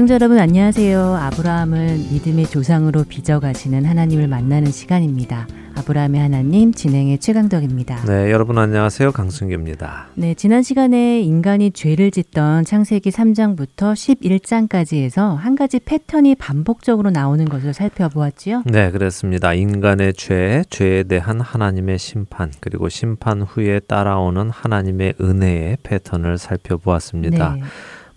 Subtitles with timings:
[0.00, 0.98] 애청자 여러분 안녕하세요.
[0.98, 5.46] 아브라함을 믿음의 조상으로 빚어가시는 하나님을 만나는 시간입니다.
[5.76, 8.06] 아브라함의 하나님 진행의 최강덕입니다.
[8.06, 9.12] 네, 여러분 안녕하세요.
[9.12, 10.08] 강승규입니다.
[10.14, 17.74] 네, 지난 시간에 인간이 죄를 짓던 창세기 3장부터 11장까지에서 한 가지 패턴이 반복적으로 나오는 것을
[17.74, 18.62] 살펴보았지요.
[18.64, 19.52] 네, 그렇습니다.
[19.52, 27.56] 인간의 죄, 죄에 대한 하나님의 심판, 그리고 심판 후에 따라오는 하나님의 은혜의 패턴을 살펴보았습니다.
[27.56, 27.62] 네.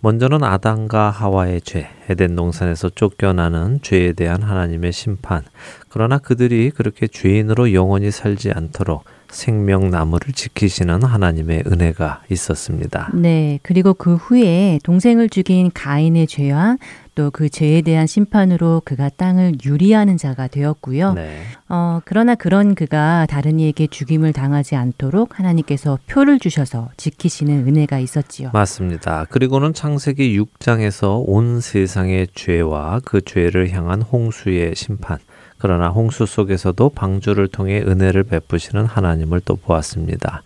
[0.03, 5.43] 먼저는 아담과 하와의 죄, 에덴 동산에서 쫓겨나는 죄에 대한 하나님의 심판.
[5.87, 13.11] 그러나 그들이 그렇게 죄인으로 영원히 살지 않도록 생명나무를 지키시는 하나님의 은혜가 있었습니다.
[13.13, 13.59] 네.
[13.63, 16.75] 그리고 그 후에 동생을 죽인 가인의 죄와
[17.15, 21.13] 또 그 죄에 대한 심판으로 그가 땅을 유리하는 자가 되었고요.
[21.13, 21.41] 네.
[21.67, 28.51] 어, 그러나 그런 그가 다른 이에게 죽임을 당하지 않도록 하나님께서 표를 주셔서 지키시는 은혜가 있었지요.
[28.53, 29.25] 맞습니다.
[29.29, 35.17] 그리고는 창세기 6장에서 온 세상의 죄와 그 죄를 향한 홍수의 심판
[35.57, 40.43] 그러나 홍수 속에서도 방주를 통해 은혜를 베푸시는 하나님을 또 보았습니다.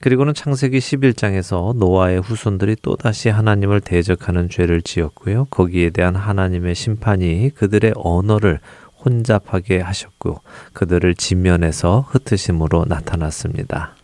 [0.00, 5.46] 그리고는 창세기 11장에서 노아의 후손들이 또다시 하나님을 대적하는 죄를 지었고요.
[5.50, 8.60] 거기에 대한 하나님의 심판이 그들의 언어를
[9.04, 10.40] 혼잡하게 하셨고
[10.72, 13.94] 그들을 지면에서 흩으심으로 나타났습니다.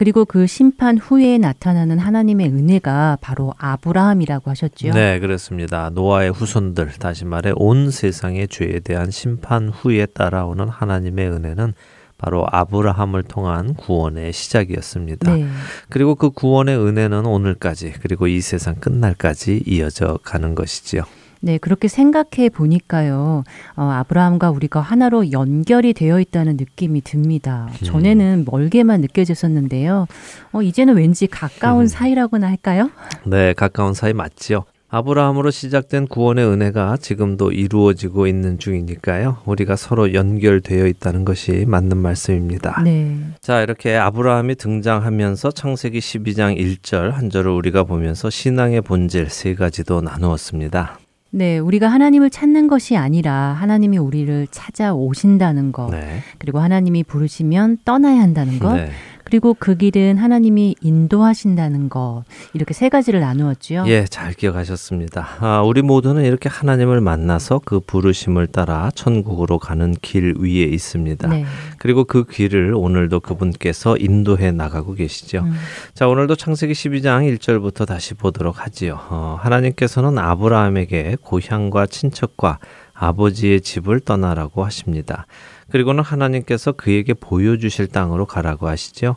[0.00, 4.94] 그리고 그 심판 후에 나타나는 하나님의 은혜가 바로 아브라함이라고 하셨지요.
[4.94, 5.90] 네, 그렇습니다.
[5.90, 11.74] 노아의 후손들, 다시 말해 온 세상의 죄에 대한 심판 후에 따라오는 하나님의 은혜는
[12.20, 15.34] 바로 아브라함을 통한 구원의 시작이었습니다.
[15.34, 15.46] 네.
[15.88, 21.04] 그리고 그 구원의 은혜는 오늘까지 그리고 이 세상 끝날까지 이어져 가는 것이지요.
[21.42, 23.44] 네, 그렇게 생각해 보니까요.
[23.76, 27.70] 어, 아브라함과 우리가 하나로 연결이 되어 있다는 느낌이 듭니다.
[27.70, 27.86] 음.
[27.86, 30.06] 전에는 멀게만 느껴졌었는데요.
[30.52, 31.86] 어, 이제는 왠지 가까운 음.
[31.86, 32.90] 사이라고나 할까요?
[33.24, 34.64] 네, 가까운 사이 맞지요.
[34.92, 39.38] 아브라함으로 시작된 구원의 은혜가 지금도 이루어지고 있는 중이니까요.
[39.44, 42.82] 우리가 서로 연결되어 있다는 것이 맞는 말씀입니다.
[42.82, 43.16] 네.
[43.40, 50.00] 자, 이렇게 아브라함이 등장하면서 창세기 12장 1절 한 절을 우리가 보면서 신앙의 본질 세 가지도
[50.00, 50.98] 나누었습니다.
[51.32, 56.22] 네, 우리가 하나님을 찾는 것이 아니라 하나님이 우리를 찾아오신다는 것, 네.
[56.38, 58.90] 그리고 하나님이 부르시면 떠나야 한다는 것, 네.
[59.30, 63.84] 그리고 그 길은 하나님이 인도하신다는 것 이렇게 세 가지를 나누었지요.
[63.86, 65.36] 예, 잘 기억하셨습니다.
[65.38, 71.28] 아, 우리 모두는 이렇게 하나님을 만나서 그 부르심을 따라 천국으로 가는 길 위에 있습니다.
[71.28, 71.44] 네.
[71.78, 75.44] 그리고 그 길을 오늘도 그분께서 인도해 나가고 계시죠.
[75.44, 75.54] 음.
[75.94, 78.98] 자, 오늘도 창세기 12장 1절부터 다시 보도록 하지요.
[79.10, 82.58] 어, 하나님께서는 아브라함에게 고향과 친척과
[83.00, 85.26] 아버지의 집을 떠나라고 하십니다.
[85.70, 89.16] 그리고는 하나님께서 그에게 보여주실 땅으로 가라고 하시죠.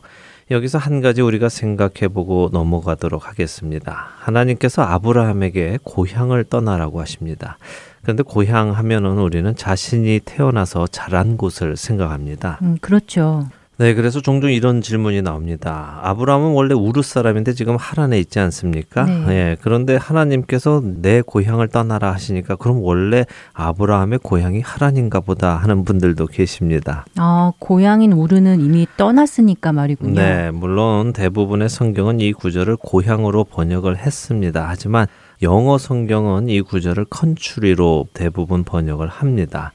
[0.52, 4.10] 여기서 한 가지 우리가 생각해 보고 넘어가도록 하겠습니다.
[4.20, 7.58] 하나님께서 아브라함에게 고향을 떠나라고 하십니다.
[8.02, 12.60] 그런데 고향 하면은 우리는 자신이 태어나서 자란 곳을 생각합니다.
[12.62, 13.48] 음, 그렇죠.
[13.78, 16.00] 네, 그래서 종종 이런 질문이 나옵니다.
[16.04, 19.06] 아브라함은 원래 우르 사람인데 지금 하란에 있지 않습니까?
[19.06, 19.26] 네.
[19.30, 26.28] 예, 그런데 하나님께서 내 고향을 떠나라 하시니까 그럼 원래 아브라함의 고향이 하란인가 보다 하는 분들도
[26.28, 27.06] 계십니다.
[27.18, 30.22] 아, 고향인 우르는 이미 떠났으니까 말이군요.
[30.22, 34.66] 네, 물론 대부분의 성경은 이 구절을 고향으로 번역을 했습니다.
[34.70, 35.08] 하지만
[35.42, 39.74] 영어 성경은 이 구절을 컨츄리로 대부분 번역을 합니다.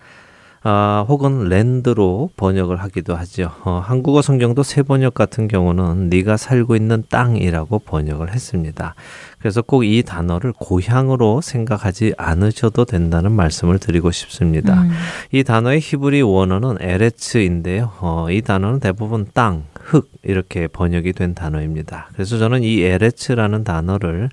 [0.62, 3.50] 아, 혹은 랜드로 번역을 하기도 하죠.
[3.64, 8.94] 어, 한국어 성경도 새 번역 같은 경우는 네가 살고 있는 땅이라고 번역을 했습니다.
[9.38, 14.82] 그래서 꼭 이 단어를 고향으로 생각하지 않으셔도 된다는 말씀을 드리고 싶습니다.
[14.82, 14.90] 음.
[15.32, 17.92] 이 단어의 히브리 원어는 에레츠인데요.
[18.00, 22.10] 어, 이 단어는 대부분 땅, 흙 이렇게 번역이 된 단어입니다.
[22.12, 24.28] 그래서 저는 이 에레츠라는 단어를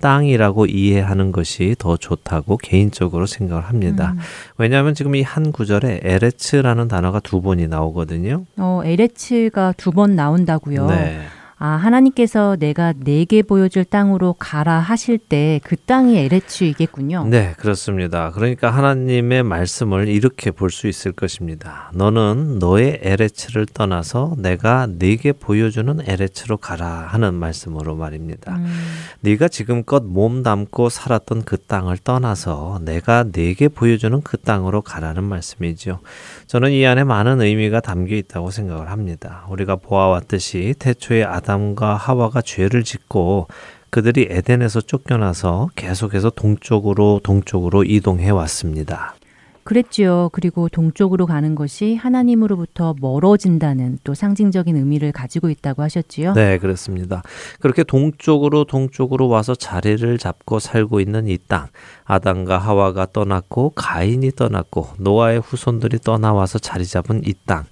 [0.00, 4.12] 땅이라고 이해하는 것이 더 좋다고 개인적으로 생각을 합니다.
[4.16, 4.20] 음.
[4.58, 8.44] 왜냐하면 지금 이 한 구절에 에레츠라는 단어가 두 번이 나오거든요.
[8.56, 10.86] 어, 에레츠가 두 번 나온다고요?
[10.88, 11.20] 네.
[11.62, 17.26] 아, 하나님께서 내가 내게 보여줄 땅으로 가라 하실 때 그 땅이 에레츠이겠군요.
[17.28, 18.30] 네, 그렇습니다.
[18.32, 21.90] 그러니까 하나님의 말씀을 이렇게 볼 수 있을 것입니다.
[21.94, 28.56] 너는 너의 에레츠를 떠나서 내가 네게 보여주는 에레츠로 가라 하는 말씀으로 말입니다.
[28.56, 28.66] 음.
[29.20, 35.98] 네가 지금껏 몸 담고 살았던 그 땅을 떠나서 내가 네게 보여주는 그 땅으로 가라는 말씀이죠.
[36.46, 39.44] 저는 이 안에 많은 의미가 담겨 있다고 생각을 합니다.
[39.50, 43.48] 우리가 보아왔듯이 태초에 아담 과 하와가 죄를 짓고
[43.90, 49.14] 그들이 에덴에서 쫓겨나서 계속해서 동쪽으로 동쪽으로 이동해 왔습니다.
[49.64, 50.30] 그랬지요.
[50.32, 56.32] 그리고 동쪽으로 가는 것이 하나님으로부터 멀어진다는 또 상징적인 의미를 가지고 있다고 하셨지요.
[56.32, 57.22] 네, 그렇습니다.
[57.60, 61.68] 그렇게 동쪽으로 동쪽으로 와서 자리를 잡고 살고 있는 이 땅,
[62.04, 67.64] 아담과 하와가 떠났고 가인이 떠났고 노아의 후손들이 떠나와서 자리 잡은 이 땅.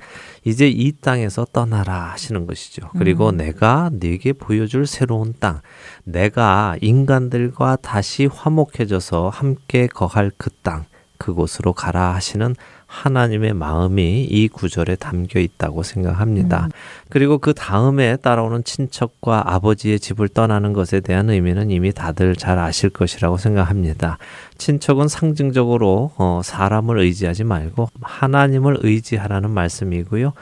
[0.48, 2.88] 이제 이 땅에서 떠나라 하시는 것이죠.
[2.96, 3.36] 그리고 음.
[3.36, 5.60] 내가 네게 보여줄 새로운 땅,
[6.04, 10.86] 내가 인간들과 다시 화목해져서 함께 거할 그 땅,
[11.18, 12.54] 그곳으로 가라 하시는
[12.88, 16.64] 하나님의 마음이 이 구절에 담겨 있다고 생각합니다.
[16.64, 16.70] 음.
[17.10, 22.88] 그리고 그 다음에 따라오는 친척과 아버지의 집을 떠나는 것에 대한 의미는 이미 다들 잘 아실
[22.88, 24.16] 것이라고 생각합니다.
[24.56, 30.32] 친척은 상징적으로 어, 사람을 의지하지 말고 하나님을 의지하라는 말씀이고요.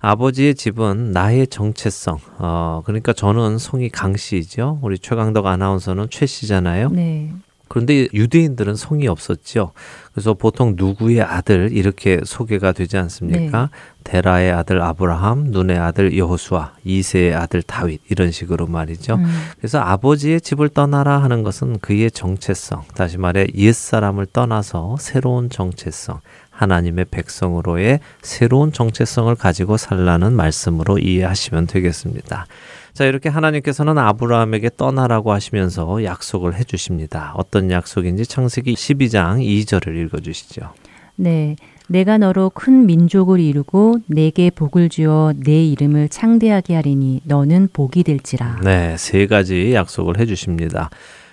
[0.00, 2.18] 아버지의 집은 나의 정체성.
[2.38, 4.80] 어, 그러니까 저는 송이 강 씨죠.
[4.82, 6.90] 우리 최강덕 아나운서는 최 씨잖아요.
[6.90, 7.32] 네.
[7.72, 9.72] 그런데 유대인들은 성이 없었죠.
[10.12, 13.62] 그래서 보통 누구의 아들 이렇게 소개가 되지 않습니까?
[13.62, 13.68] 네.
[14.04, 19.14] 데라의 아들 아브라함, 눈의 아들 여호수아, 이세의 아들 다윗 이런 식으로 말이죠.
[19.14, 19.24] 음.
[19.58, 26.20] 그래서 아버지의 집을 떠나라 하는 것은 그의 정체성, 다시 말해 옛 사람을 떠나서 새로운 정체성,
[26.52, 32.46] 하나님의 백성으로의 새로운 정체성을 가지고 살라는 말씀으로 이해하시면 되겠습니다.
[32.92, 37.32] 자, 이렇게 하나님께서는 아브라함에게 떠나라고 하시면서 약속을 해 주십니다.
[37.36, 40.72] 어떤 약속인지 창세기 12장 2절을 읽어 주시죠.
[41.16, 41.56] 네.
[41.88, 48.60] 내가 너로 큰 민족을 이루고 내게 복을 주어 내 이름을 창대하게 하리니 너는 복이 될지라.
[48.62, 50.90] 네, 세 가지 약속을 해 주십니다.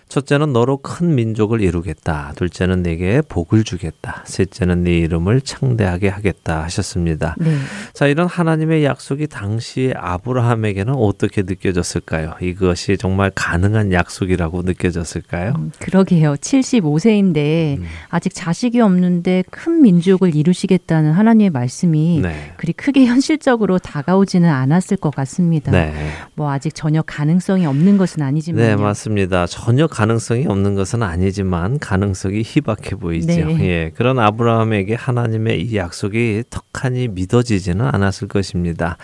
[0.10, 2.34] 첫째는 너로 큰 민족을 이루겠다.
[2.36, 4.24] 둘째는 내게 복을 주겠다.
[4.26, 7.36] 셋째는 네 이름을 창대하게 하겠다 하셨습니다.
[7.38, 7.56] 네.
[7.94, 12.34] 자, 이런 하나님의 약속이 당시 아브라함에게는 어떻게 느껴졌을까요?
[12.42, 15.54] 이것이 정말 가능한 약속이라고 느껴졌을까요?
[15.56, 16.34] 음, 그러게요.
[16.38, 17.84] 75세인데 음.
[18.10, 22.54] 아직 자식이 없는데 큰 민족을 이루시겠다는 하나님의 말씀이 네.
[22.58, 25.72] 그리 크게 현실적으로 다가오지는 않았을 것 같습니다.
[25.72, 25.94] 네.
[26.34, 29.46] 뭐 아직 전혀 가능성이 없는 것은 아니지만 네, 맞습니다.
[29.46, 33.28] 전혀 가능성이 없는 것은 아니지만 가능성이 희박해 보이죠.
[33.28, 33.60] 네.
[33.60, 33.92] 예.
[33.94, 38.96] 그런 아브라함에게 하나님의 이 약속이 턱하니 믿어지지는 않았을 것입니다.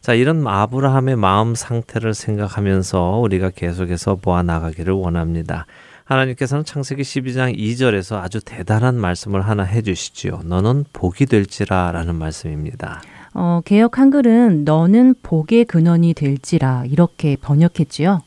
[0.00, 5.66] 자, 이런 아브라함의 마음 상태를 생각하면서 우리가 계속해서 보아 나가기를 원합니다.
[6.04, 10.42] 하나님께서는 창세기 12장 2절에서 아주 대단한 말씀을 하나 해 주시지요.
[10.44, 13.02] 너는 복이 될지라 라는 말씀입니다.
[13.32, 18.22] 어, 개혁 한글은 너는 복의 근원이 될지라 이렇게 번역했지요.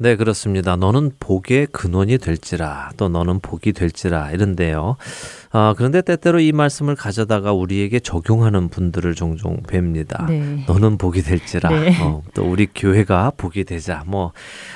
[0.00, 0.76] 네, 그렇습니다.
[0.76, 4.96] 너는 복의 근원이 될지라, 또 너는 복이 될지라, 이런데요.
[5.50, 10.26] 아, 그런데 때때로 이 말씀을 가져다가 우리에게 적용하는 분들을 종종 뵙니다.
[10.28, 10.64] 네.
[10.66, 11.70] 너는 복이 될지라.
[11.70, 11.96] 네.
[12.02, 14.02] 어, 또 우리 교회가 복이 되자.
[14.06, 14.32] 뭐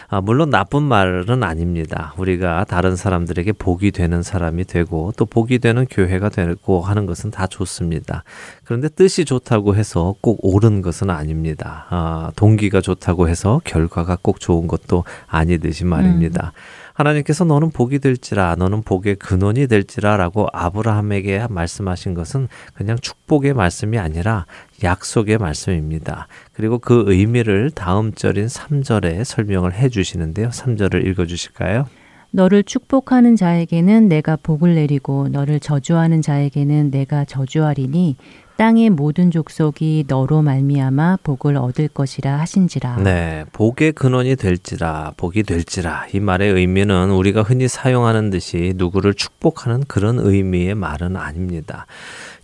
[0.09, 2.15] 아, 물론 나쁜 말은 아닙니다.
[2.17, 7.47] 우리가 다른 사람들에게 복이 되는 사람이 되고 또 복이 되는 교회가 되고 하는 것은 다
[7.47, 8.25] 좋습니다.
[8.65, 11.87] 그런데 뜻이 좋다고 해서 꼭 옳은 것은 아닙니다.
[11.91, 16.53] 아, 동기가 좋다고 해서 결과가 꼭 좋은 것도 아니듯이 말입니다.
[16.55, 16.82] 음.
[16.95, 24.47] 하나님께서 너는 복이 될지라 너는 복의 근원이 될지라라고 아브라함에게 말씀하신 것은 그냥 축복의 말씀이 아니라
[24.83, 26.29] 약속의 말씀입니다.
[26.53, 30.49] 그리고 그 의미를 다음 절인 3절에 설명을 해 주시는데요.
[30.49, 31.87] 3절을 읽어 주실까요?
[32.35, 38.17] 너를 축복하는 자에게는 내가 복을 내리고 너를 저주하는 자에게는 내가 저주하리니
[38.57, 42.97] 땅의 모든 족속이 너로 말미암아 복을 얻을 것이라 하신지라.
[42.99, 46.07] 네, 복의 근원이 될지라, 복이 될지라.
[46.15, 51.87] 이 말의 의미는 우리가 흔히 사용하는 듯이 누구를 축복하는 그런 의미의 말은 아닙니다.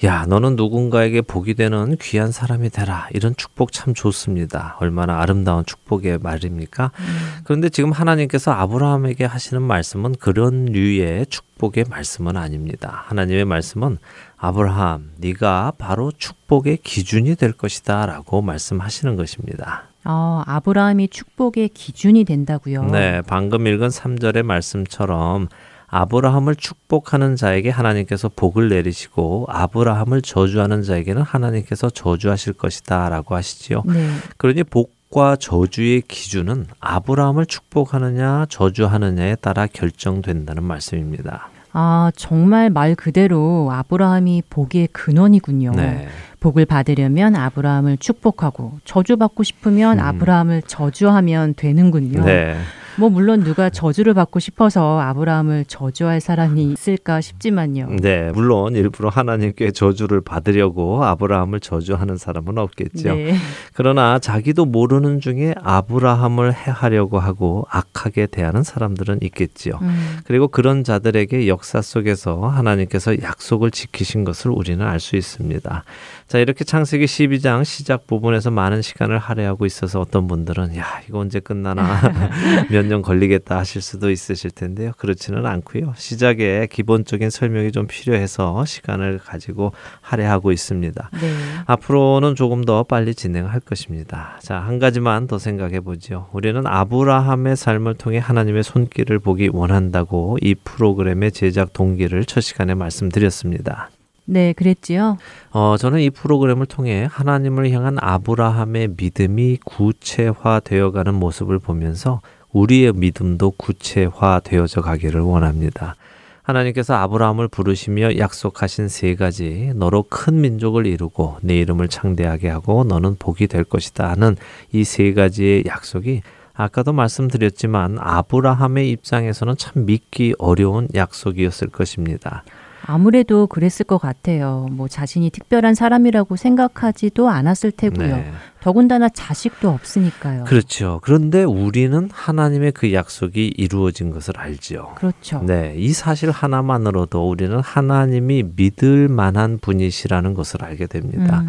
[0.04, 3.08] 야, 너는 누군가에게 복이 되는 귀한 사람이 되라.
[3.12, 4.76] 이런 축복 참 좋습니다.
[4.78, 6.92] 얼마나 아름다운 축복의 말입니까?
[6.98, 7.40] 음.
[7.42, 13.04] 그런데 지금 하나님께서 아브라함에게 하시는 말씀은 그런 류의 축복의 말씀은 아닙니다.
[13.06, 13.98] 하나님의 말씀은
[14.38, 19.84] 아브라함, 네가 바로 축복의 기준이 될 것이다라고 말씀하시는 것입니다.
[20.04, 22.84] 어, 아브라함이 축복의 기준이 된다고요.
[22.84, 25.48] 네, 방금 읽은 3절의 말씀처럼
[25.88, 33.82] 아브라함을 축복하는 자에게 하나님께서 복을 내리시고 아브라함을 저주하는 자에게는 하나님께서 저주하실 것이다라고 하시지요.
[33.86, 34.08] 네.
[34.36, 41.50] 그러니 복 축복과 저주의 기준은 아브라함을 축복하느냐 저주하느냐에 따라 결정된다는 말씀입니다.
[41.72, 45.72] 아, 정말 말 그대로 아브라함이 복의 근원이군요.
[45.72, 46.08] 네.
[46.40, 50.04] 복을 받으려면 아브라함을 축복하고 저주받고 싶으면 음.
[50.04, 52.24] 아브라함을 저주하면 되는군요.
[52.24, 52.56] 네.
[52.98, 57.88] 뭐 물론 누가 저주를 받고 싶어서 아브라함을 저주할 사람이 있을까 싶지만요.
[58.00, 63.14] 네, 물론 일부러 하나님께 저주를 받으려고 아브라함을 저주하는 사람은 없겠죠.
[63.14, 63.34] 네.
[63.72, 69.78] 그러나 자기도 모르는 중에 아브라함을 해하려고 하고 악하게 대하는 사람들은 있겠지요.
[69.80, 70.18] 음.
[70.24, 75.84] 그리고 그런 자들에게 역사 속에서 하나님께서 약속을 지키신 것을 우리는 알 수 있습니다.
[76.28, 81.40] 자, 이렇게 창세기 12장 시작 부분에서 많은 시간을 할애하고 있어서 어떤 분들은 야, 이거 언제
[81.40, 82.00] 끝나나
[82.70, 84.92] 몇 년 걸리겠다 하실 수도 있으실 텐데요.
[84.98, 85.94] 그렇지는 않고요.
[85.96, 91.10] 시작에 기본적인 설명이 좀 필요해서 시간을 가지고 할애하고 있습니다.
[91.14, 91.34] 네.
[91.64, 94.38] 앞으로는 조금 더 빨리 진행할 것입니다.
[94.42, 96.28] 자, 한 가지만 더 생각해 보죠.
[96.32, 103.88] 우리는 아브라함의 삶을 통해 하나님의 손길을 보기 원한다고 이 프로그램의 제작 동기를 첫 시간에 말씀드렸습니다.
[104.30, 105.16] 네, 그랬지요.
[105.52, 112.20] 어, 저는 이 프로그램을 통해 하나님을 향한 아브라함의 믿음이 구체화되어가는 모습을 보면서
[112.52, 115.96] 우리의 믿음도 구체화되어져 가기를 원합니다.
[116.42, 123.16] 하나님께서 아브라함을 부르시며 약속하신 세 가지 너로 큰 민족을 이루고 내 이름을 창대하게 하고 너는
[123.18, 124.36] 복이 될 것이다 하는
[124.72, 126.20] 이 세 가지의 약속이
[126.52, 132.44] 아까도 말씀드렸지만 아브라함의 입장에서는 참 믿기 어려운 약속이었을 것입니다.
[132.90, 134.66] 아무래도 그랬을 것 같아요.
[134.70, 138.16] 뭐 자신이 특별한 사람이라고 생각하지도 않았을 테고요.
[138.16, 138.32] 네.
[138.60, 140.44] 더군다나 자식도 없으니까요.
[140.44, 140.98] 그렇죠.
[141.02, 144.94] 그런데 우리는 하나님의 그 약속이 이루어진 것을 알지요.
[144.96, 145.42] 그렇죠.
[145.44, 145.74] 네.
[145.76, 151.40] 이 사실 하나만으로도 우리는 하나님이 믿을 만한 분이시라는 것을 알게 됩니다.
[151.40, 151.48] 음.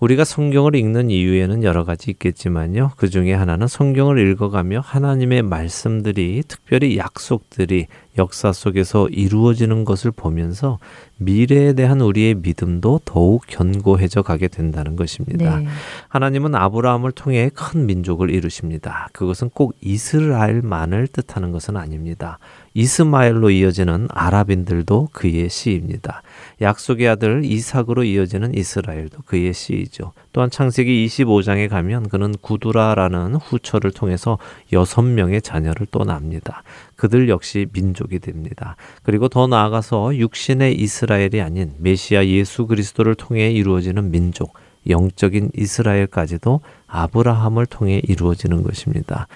[0.00, 2.92] 우리가 성경을 읽는 이유에는 여러 가지 있겠지만요.
[2.96, 10.78] 그 중에 하나는 성경을 읽어가며 하나님의 말씀들이 특별히 약속들이 역사 속에서 이루어지는 것을 보면서
[11.18, 15.58] 미래에 대한 우리의 믿음도 더욱 견고해져 가게 된다는 것입니다.
[15.58, 15.66] 네.
[16.08, 19.08] 하나님은 아브라함을 통해 큰 민족을 이루십니다.
[19.12, 22.38] 그것은 꼭 이스라엘만을 뜻하는 것은 아닙니다.
[22.74, 26.22] 이스마엘로 이어지는 아랍인들도 그의 씨입니다.
[26.60, 30.12] 약속의 아들 이삭으로 이어지는 이스라엘도 그의 씨이죠.
[30.32, 34.38] 또한 창세기 25장에 가면 그는 구두라라는 후처를 통해서
[34.72, 36.62] 여섯 명의 자녀를 또 납니다.
[36.98, 38.74] 그들 역시 민족이 됩니다.
[39.04, 44.52] 그리고 더 나아가서 육신의 이스라엘이 아닌 메시아 예수 그리스도를 통해 이루어지는 민족,
[44.88, 49.28] 영적인 이스라엘까지도 아브라함을 통해 이루어지는 것입니다.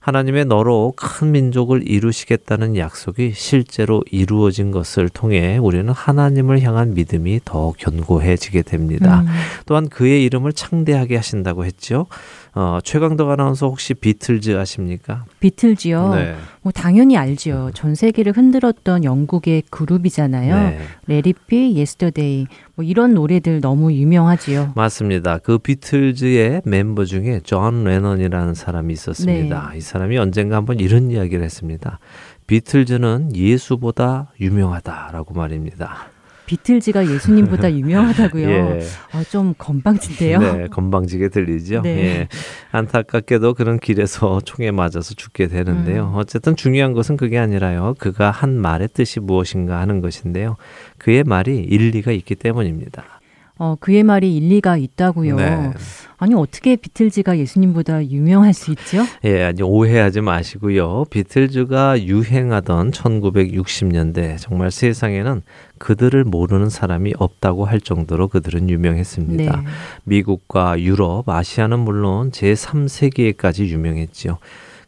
[0.00, 7.74] 하나님의 너로 큰 민족을 이루시겠다는 약속이 실제로 이루어진 것을 통해 우리는 하나님을 향한 믿음이 더
[7.76, 9.20] 견고해지게 됩니다.
[9.20, 9.26] 음.
[9.66, 12.06] 또한 그의 이름을 창대하게 하신다고 했죠.
[12.54, 15.24] 어, 최강덕 아나운서 혹시 비틀즈 아십니까?
[15.38, 16.14] 비틀즈요?
[16.14, 16.34] 네.
[16.62, 17.70] 뭐 당연히 알죠.
[17.74, 20.54] 전 세계를 흔들었던 영국의 그룹이잖아요.
[20.54, 20.78] 네.
[21.06, 24.72] Let It Be, Yesterday 뭐 이런 노래들 너무 유명하지요.
[24.74, 25.38] 맞습니다.
[25.38, 29.70] 그 비틀즈의 멤버 중에 존 레넌이라는 사람이 있었습니다.
[29.72, 29.78] 네.
[29.78, 31.98] 이 사람이 언젠가 한번 이런 이야기를 했습니다.
[32.46, 36.09] 비틀즈는 예수보다 유명하다라고 말입니다.
[36.50, 38.48] 비틀즈가 예수님보다 유명하다고요.
[38.48, 38.80] 예.
[39.12, 40.38] 아, 좀 건방진데요.
[40.40, 41.82] 네, 건방지게 들리죠.
[41.82, 41.90] 네.
[41.90, 42.28] 예.
[42.72, 46.10] 안타깝게도 그런 길에서 총에 맞아서 죽게 되는데요.
[46.12, 46.18] 음.
[46.18, 47.94] 어쨌든 중요한 것은 그게 아니라요.
[48.00, 50.56] 그가 한 말의 뜻이 무엇인가 하는 것인데요.
[50.98, 53.19] 그의 말이 일리가 있기 때문입니다.
[53.60, 55.36] 어, 그의 말이 일리가 있다고요.
[55.36, 55.70] 네.
[56.16, 59.04] 아니 어떻게 비틀즈가 예수님보다 유명할 수 있죠?
[59.24, 61.04] 예, 아니 오해하지 마시고요.
[61.10, 65.42] 비틀즈가 유행하던 1960년대 정말 세상에는
[65.76, 69.56] 그들을 모르는 사람이 없다고 할 정도로 그들은 유명했습니다.
[69.56, 69.66] 네.
[70.04, 74.38] 미국과 유럽, 아시아는 물론 제3세계에까지 유명했지요.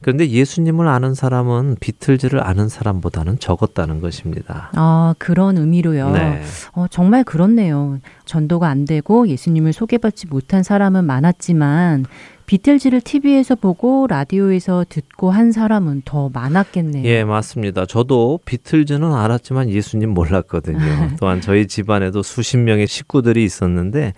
[0.02, 4.71] 그런데 예수님을 아는 사람은 비틀즈를 아는 사람보다는 적었다는 것입니다.
[4.75, 6.11] 아, 그런 의미로요.
[6.11, 6.42] 네.
[6.73, 7.99] 어, 정말 그렇네요.
[8.25, 12.06] 전도가 안 되고 예수님을 소개받지 못한 사람은 많았지만
[12.47, 17.04] 비틀즈를 TV에서 보고 라디오에서 듣고 한 사람은 더 많았겠네요.
[17.04, 17.87] 예, 맞습니다.
[17.87, 20.78] 저도 비틀즈는 알았지만 예수님 몰랐거든요.
[21.18, 24.12] 또한 저희 집안에도 수십 명의 식구들이 있었는데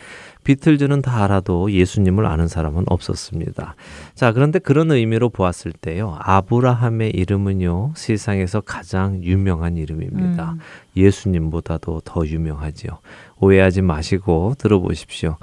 [0.44, 3.74] 비틀즈는 다 알아도 예수님을 아는 사람은 없었습니다.
[4.14, 6.16] 자, 그런데 그런 의미로 보았을 때요.
[6.20, 7.94] 아브라함의 이름은요.
[7.96, 10.52] 세상에서 가장 유명한 이름입니다.
[10.52, 10.58] 음.
[10.96, 12.98] 예수님보다도 더 유명하지요.
[13.40, 15.36] 오해하지 마시고 들어보십시오.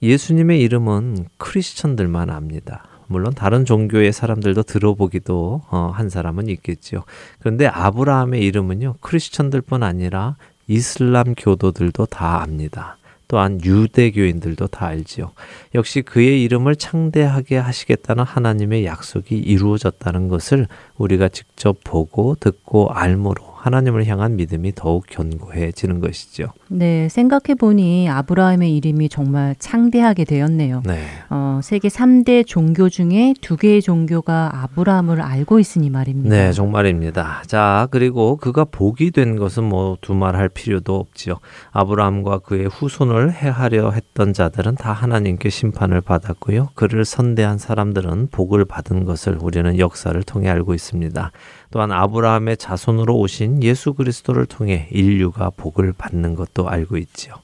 [0.00, 2.84] 예수님의 이름은 크리스천들만 압니다.
[3.06, 7.04] 물론 다른 종교의 사람들도 들어보기도 어, 한 사람은 있겠죠.
[7.38, 12.96] 그런데 아브라함의 이름은요, 크리스천들뿐 아니라 이슬람 교도들도 다 압니다.
[13.28, 15.32] 또한 유대교인들도 다 알지요.
[15.74, 24.06] 역시 그의 이름을 창대하게 하시겠다는 하나님의 약속이 이루어졌다는 것을 우리가 직접 보고 듣고 알므로 하나님을
[24.06, 26.48] 향한 믿음이 더욱 견고해지는 것이죠.
[26.68, 30.82] 네, 생각해 보니 아브라함의 이름이 정말 창대하게 되었네요.
[30.84, 31.06] 네.
[31.30, 36.28] 어, 세계 3대 종교 중에 두 개의 종교가 아브라함을 알고 있으니 말입니다.
[36.28, 37.42] 네, 정말입니다.
[37.46, 41.36] 자, 그리고 그가 복이 된 것은 뭐 두말할 필요도 없지요.
[41.70, 46.68] 아브라함과 그의 후손을 해하려 했던 자들은 다 하나님께 심판을 받았고요.
[46.74, 51.32] 그를 선대한 사람들은 복을 받은 것을 우리는 역사를 통해 알고 있습니다.
[51.74, 57.34] 또한 아브라함의 자손으로 오신 예수 그리스도를 통해 인류가 복을 받는 것도 알고 있지요.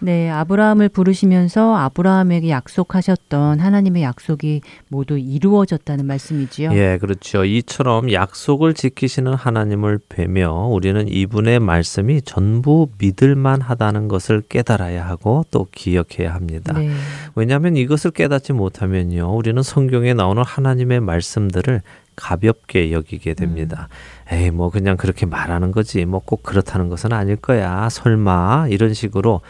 [0.00, 6.72] 네, 아브라함을 부르시면서 아브라함에게 약속하셨던 하나님의 약속이 모두 이루어졌다는 말씀이지요.
[6.72, 7.44] 예, 그렇죠.
[7.44, 15.66] 이처럼 약속을 지키시는 하나님을 뵈며 우리는 이분의 말씀이 전부 믿을만 하다는 것을 깨달아야 하고 또
[15.72, 16.78] 기억해야 합니다.
[16.78, 16.90] 네.
[17.34, 19.34] 왜냐하면 이것을 깨닫지 못하면요.
[19.34, 21.82] 우리는 성경에 나오는 하나님의 말씀들을
[22.16, 23.88] 가볍게 여기게 됩니다.
[24.32, 24.34] 음.
[24.36, 26.04] 에이, 뭐 그냥 그렇게 말하는 거지.
[26.04, 27.88] 뭐 꼭 그렇다는 것은 아닐 거야.
[27.90, 29.40] 설마 이런 식으로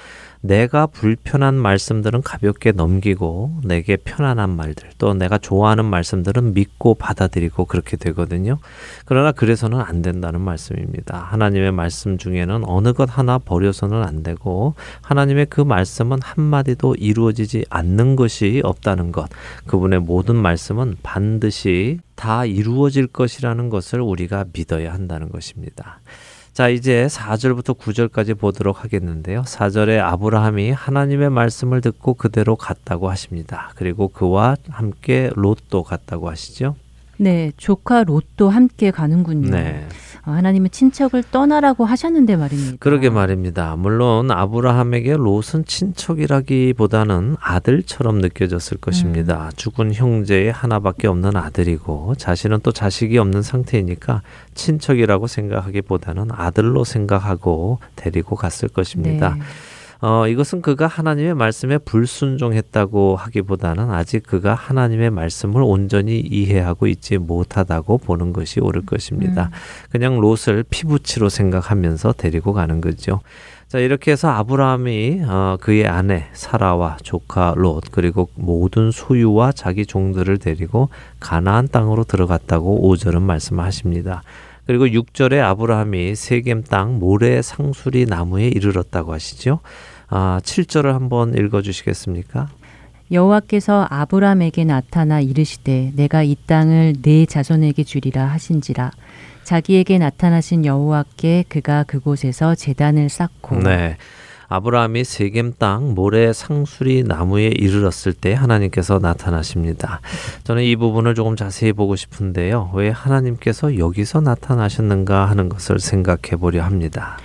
[0.44, 7.96] 내가 불편한 말씀들은 가볍게 넘기고 내게 편안한 말들 또 내가 좋아하는 말씀들은 믿고 받아들이고 그렇게
[7.96, 8.58] 되거든요.
[9.06, 11.16] 그러나 그래서는 안 된다는 말씀입니다.
[11.16, 18.14] 하나님의 말씀 중에는 어느 것 하나 버려서는 안 되고 하나님의 그 말씀은 한마디도 이루어지지 않는
[18.14, 19.30] 것이 없다는 것.
[19.66, 26.00] 그분의 모든 말씀은 반드시 다 이루어질 것이라는 것을 우리가 믿어야 한다는 것입니다.
[26.54, 29.42] 자, 이제 4절부터 9절까지 보도록 하겠는데요.
[29.42, 33.72] 4절에 아브라함이 하나님의 말씀을 듣고 그대로 갔다고 하십니다.
[33.74, 36.76] 그리고 그와 함께 롯도 갔다고 하시죠.
[37.16, 39.50] 네, 조카 롯도 함께 가는군요.
[39.50, 39.84] 네.
[40.26, 42.76] 어, 하나님은 친척을 떠나라고 하셨는데 말입니다.
[42.80, 43.76] 그러게 말입니다.
[43.76, 49.46] 물론 아브라함에게 롯은 친척이라기보다는 아들처럼 느껴졌을 것입니다.
[49.46, 49.50] 음.
[49.56, 54.22] 죽은 형제의 하나밖에 없는 아들이고 자신은 또 자식이 없는 상태이니까
[54.54, 59.34] 친척이라고 생각하기보다는 아들로 생각하고 데리고 갔을 것입니다.
[59.34, 59.42] 네.
[60.00, 67.98] 어, 이것은 그가 하나님의 말씀에 불순종했다고 하기보다는 아직 그가 하나님의 말씀을 온전히 이해하고 있지 못하다고
[67.98, 69.44] 보는 것이 옳을 것입니다.
[69.44, 69.90] 음.
[69.90, 73.20] 그냥 롯을 피부치로 생각하면서 데리고 가는 거죠.
[73.68, 80.38] 자, 이렇게 해서 아브라함이 어, 그의 아내 사라와 조카 롯 그리고 모든 소유와 자기 종들을
[80.38, 84.22] 데리고 가나안 땅으로 들어갔다고 5절은 말씀하십니다.
[84.66, 89.60] 그리고 6절에 아브라함이 세겜 땅 모래 상수리 나무에 이르렀다고 하시죠.
[90.16, 92.48] 아, 7절을 한번 읽어 주시겠습니까?
[93.10, 98.92] 여호와께서 아브람에게 나타나 이르시되 내가 이 땅을 네 자손에게 주리라 하신지라
[99.42, 103.96] 자기에게 나타나신 여호와께 그가 그곳에서 제단을 쌓고 네.
[104.48, 110.00] 아브라함이 세겜 땅 모래 상수리 나무에 이르렀을 때 하나님께서 나타나십니다.
[110.44, 112.70] 저는 이 부분을 조금 자세히 보고 싶은데요.
[112.74, 117.18] 왜 하나님께서 여기서 나타나셨는가 하는 것을 생각해 보려 합니다.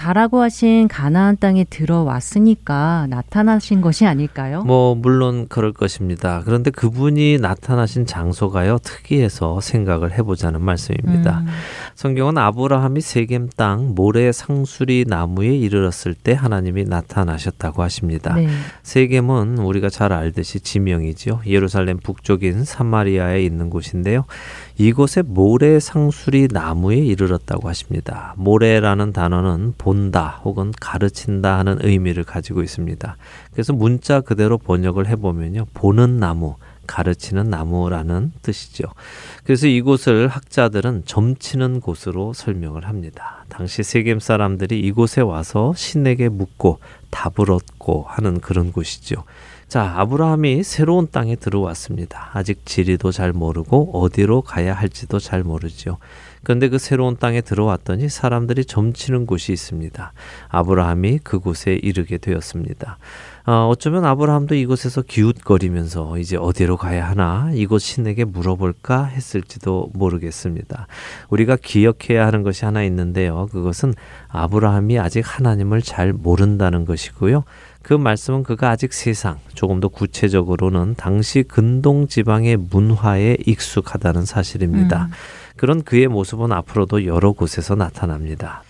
[0.00, 4.62] 가라고 하신 가나안 땅에 들어왔으니까 나타나신 것이 아닐까요?
[4.62, 6.40] 뭐 물론 그럴 것입니다.
[6.46, 11.40] 그런데 그분이 나타나신 장소가요 특이해서 생각을 해보자는 말씀입니다.
[11.40, 11.46] 음.
[11.96, 18.34] 성경은 아브라함이 세겜 땅 모래 상수리 나무에 이르렀을 때 하나님이 나타나셨다고 하십니다.
[18.36, 18.48] 네.
[18.82, 21.42] 세겜은 우리가 잘 알듯이 지명이죠.
[21.44, 24.24] 예루살렘 북쪽인 사마리아에 있는 곳인데요.
[24.80, 28.32] 이곳에 모래 상수리 나무에 이르렀다고 하십니다.
[28.38, 33.18] 모래라는 단어는 본다 혹은 가르친다 하는 의미를 가지고 있습니다.
[33.52, 35.66] 그래서 문자 그대로 번역을 해보면요.
[35.74, 38.84] 보는 나무, 가르치는 나무라는 뜻이죠.
[39.44, 43.44] 그래서 이곳을 학자들은 점치는 곳으로 설명을 합니다.
[43.50, 46.78] 당시 세겜 사람들이 이곳에 와서 신에게 묻고
[47.10, 49.24] 답을 얻고 하는 그런 곳이죠.
[49.70, 52.30] 자, 아브라함이 새로운 땅에 들어왔습니다.
[52.32, 55.98] 아직 지리도 잘 모르고 어디로 가야 할지도 잘 모르죠.
[56.42, 60.12] 그런데 그 새로운 땅에 들어왔더니 사람들이 점치는 곳이 있습니다.
[60.48, 62.98] 아브라함이 그곳에 이르게 되었습니다.
[63.46, 70.88] 어, 어쩌면 아브라함도 이곳에서 기웃거리면서 이제 어디로 가야 하나 이곳 신에게 물어볼까 했을지도 모르겠습니다.
[71.28, 73.48] 우리가 기억해야 하는 것이 하나 있는데요.
[73.52, 73.94] 그것은
[74.30, 77.44] 아브라함이 아직 하나님을 잘 모른다는 것이고요.
[77.90, 85.06] 그 말씀은 그가 아직 세상, 조금 더 구체적으로는 당시 근동 지방의 문화에 익숙하다는 사실입니다.
[85.06, 85.10] 음.
[85.56, 88.62] 그런 그의 모습은 앞으로도 여러 곳에서 나타납니다.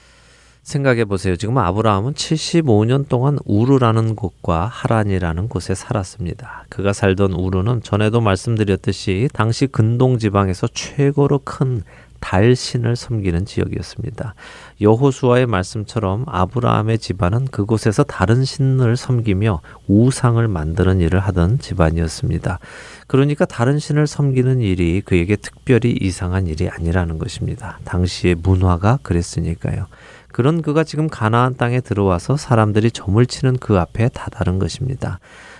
[0.63, 1.37] 생각해 보세요.
[1.37, 6.65] 지금 아브라함은 75년 동안 우르라는 곳과 하란이라는 곳에 살았습니다.
[6.71, 11.83] 그가 살던 우르는 전에도 말씀드렸듯이 당시 근동 지방에서 최고로 큰
[12.21, 14.35] 달 신을 섬기는 지역이었습니다.
[14.81, 22.59] 여호수아의 말씀처럼 아브라함의 집안은 그곳에서 다른 신을 섬기며 우상을 만드는 일을 하던 집안이었습니다.
[23.07, 27.79] 그러니까 다른 신을 섬기는 일이 그에게 특별히 이상한 일이 아니라는 것입니다.
[27.85, 29.87] 당시의 문화가 그랬으니까요.
[30.33, 35.19] 그런 그가 지금 가나안 땅에 들어와서 사람들이 점을 치는 그 앞에 다다른 것입니다.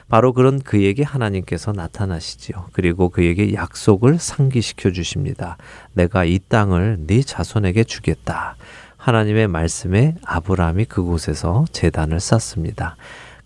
[0.09, 2.66] 바로 그런 그에게 하나님께서 나타나시지요.
[2.72, 5.56] 그리고 그에게 약속을 상기시켜 주십니다.
[5.92, 8.56] 내가 이 땅을 네 자손에게 주겠다.
[9.00, 12.96] 하나님의 말씀에 아브라함이 그곳에서 재단을 쌓습니다.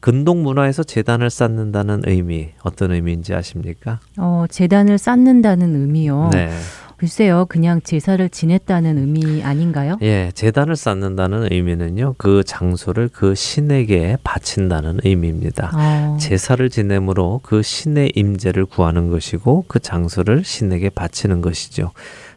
[0.00, 4.00] 근동 문화에서 재단을 쌓는다는 의미 어떤 의미인지 아십니까?
[4.18, 6.28] 어, 재단을 쌓는다는 의미요.
[6.32, 6.50] 네.
[6.96, 9.96] 글쎄요, 그냥 제사를 지냈다는 의미 아닌가요?
[10.02, 15.72] 예, 제단을 쌓는다는 의미는요, 그 장소를 그 신에게 바친다는 의미입니다.
[15.74, 16.16] 어.
[16.20, 21.90] 제사를 지내므로 그 신의 임재를 구하는 것이고, 그 장소를 신에게 바치는 것이죠.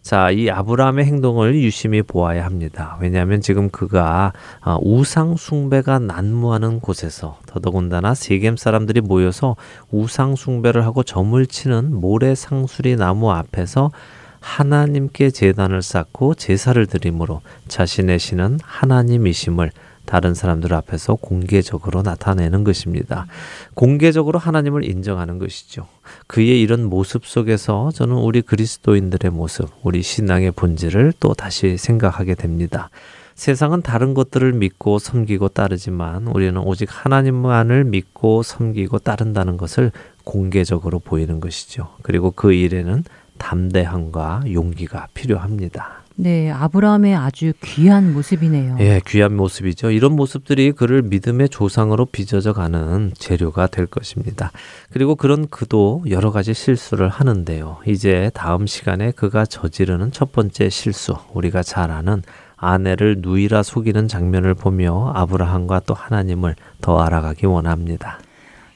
[0.08, 2.98] 자, 이 아브라함의 행동을 유심히 보아야 합니다.
[3.02, 4.32] 왜냐하면 지금 그가
[4.63, 9.58] 어, 우상 숭배가 난무하는 곳에서 더더군다나 세겜 사람들이 모여서
[9.91, 13.91] 우상 숭배를 하고 점을 치는 모래 상수리 나무 앞에서
[14.39, 19.72] 하나님께 제단을 쌓고 제사를 드림으로 자신의 신은 하나님이심을
[20.08, 23.28] 다른 사람들 앞에서 공개적으로 나타내는 것입니다.
[23.76, 25.86] 공개적으로 하나님을 인정하는 것이죠.
[26.28, 32.89] 그의 이런 모습 속에서 저는 우리 그리스도인들의 모습, 우리 신앙의 본질을 또 다시 생각하게 됩니다.
[33.36, 39.91] 세상은 다른 것들을 믿고 섬기고 따르지만 우리는 오직 하나님만을 믿고 섬기고 따른다는 것을
[40.24, 41.89] 공개적으로 보이는 것이죠.
[42.02, 43.04] 그리고 그 일에는
[43.38, 46.07] 담대함과 용기가 필요합니다.
[46.19, 48.77] 네, 아브라함의 아주 귀한 모습이네요.
[48.80, 49.91] 예, 귀한 모습이죠.
[49.91, 54.51] 이런 모습들이 그를 믿음의 조상으로 빚어져 가는 재료가 될 것입니다.
[54.91, 57.77] 그리고 그런 그도 여러 가지 실수를 하는데요.
[57.86, 62.23] 이제 다음 시간에 그가 저지르는 첫 번째 실수, 우리가 잘 아는
[62.56, 68.17] 아내를 누이라 속이는 장면을 보며 아브라함과 또 하나님을 더 알아가기 원합니다.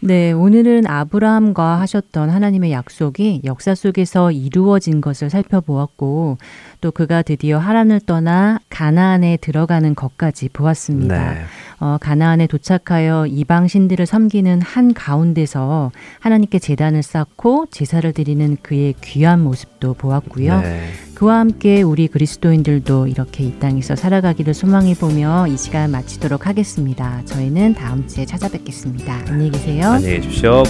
[0.04, 6.40] 네, 오늘은 아브라함과 하셨던 하나님의 약속이 역사 속에서 이루어진 것을 살펴보았고
[6.82, 11.34] 또 그가 드디어 하란을 떠나 가나안에 들어가는 것까지 보았습니다.
[11.34, 11.42] 네.
[11.80, 19.42] 어, 가나안에 도착하여 이방 신들을 섬기는 한 가운데서 하나님께 제단을 쌓고 제사를 드리는 그의 귀한
[19.42, 20.62] 모습도 보았고요.
[20.62, 20.90] 네.
[21.22, 27.24] 그와 함께 우리 그리스도인들도 이렇게 이 땅에서 살아가기를 소망해 보며 이 시간 마치도록 하겠습니다.
[27.26, 29.26] 저희는 다음 주에 찾아뵙겠습니다.
[29.28, 29.92] 안녕히 계세요.
[29.92, 30.64] 안녕히 계십시오.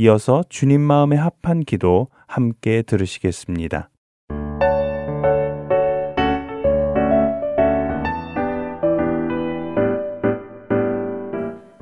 [0.00, 3.90] 이어서 주님 마음에 합한 기도 함께 들으시겠습니다.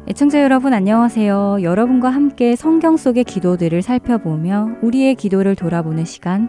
[0.08, 1.58] 애청자 여러분 안녕하세요.
[1.60, 6.48] 여러분과 함께 성경 속의 기도들을 살펴보며 우리의 기도를 돌아보는 시간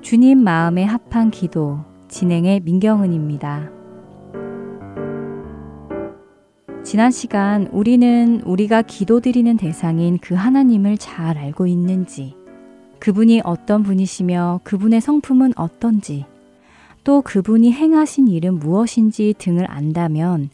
[0.00, 3.75] 주님 마음에 합한 기도 진행의 민경은입니다.
[6.86, 12.36] 지난 시간 우리는 우리가 기도드리는 대상인 그 하나님을 잘 알고 있는지,
[13.00, 16.26] 그분이 어떤 분이시며 그분의 성품은 어떤지,
[17.02, 20.48] 또 그분이 행하신 일은 무엇인지 등을 안다면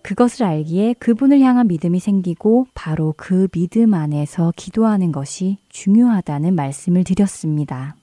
[0.00, 7.94] 그것을 알기에 그분을 향한 믿음이 생기고 바로 그 믿음 안에서 기도하는 것이 중요하다는 말씀을 드렸습니다.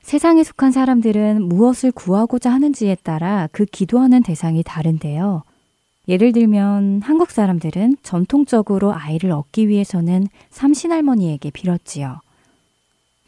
[0.00, 5.42] 세상에 속한 사람들은 무엇을 구하고자 하는지에 따라 그 기도하는 대상이 다른데요.
[6.08, 12.20] 예를 들면 한국 사람들은 전통적으로 아이를 얻기 위해서는 삼신할머니에게 빌었지요.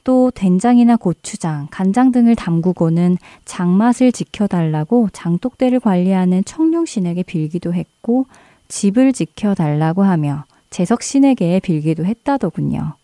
[0.03, 8.27] 또 된장이나 고추장, 간장 등을 담그고는 장맛을 지켜달라고 장독대를 관리하는 청룡신에게 빌기도 했고
[8.69, 12.95] 집을 지켜달라고 하며 재석신에게 빌기도 했다더군요.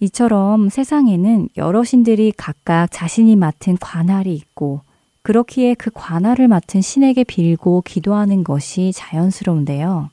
[0.00, 4.80] 이처럼 세상에는 여러 신들이 각각 자신이 맡은 관할이 있고
[5.24, 10.10] 그렇기에 그 관할을 맡은 신에게 빌고 기도하는 것이 자연스러운데요.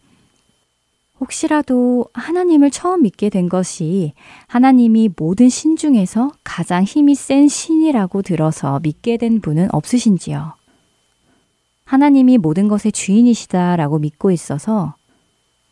[1.20, 4.14] 혹시라도 하나님을 처음 믿게 된 것이
[4.48, 10.54] 하나님이 모든 신 중에서 가장 힘이 센 신이라고 들어서 믿게 된 분은 없으신지요?
[11.84, 14.96] 하나님이 모든 것의 주인이시다라고 믿고 있어서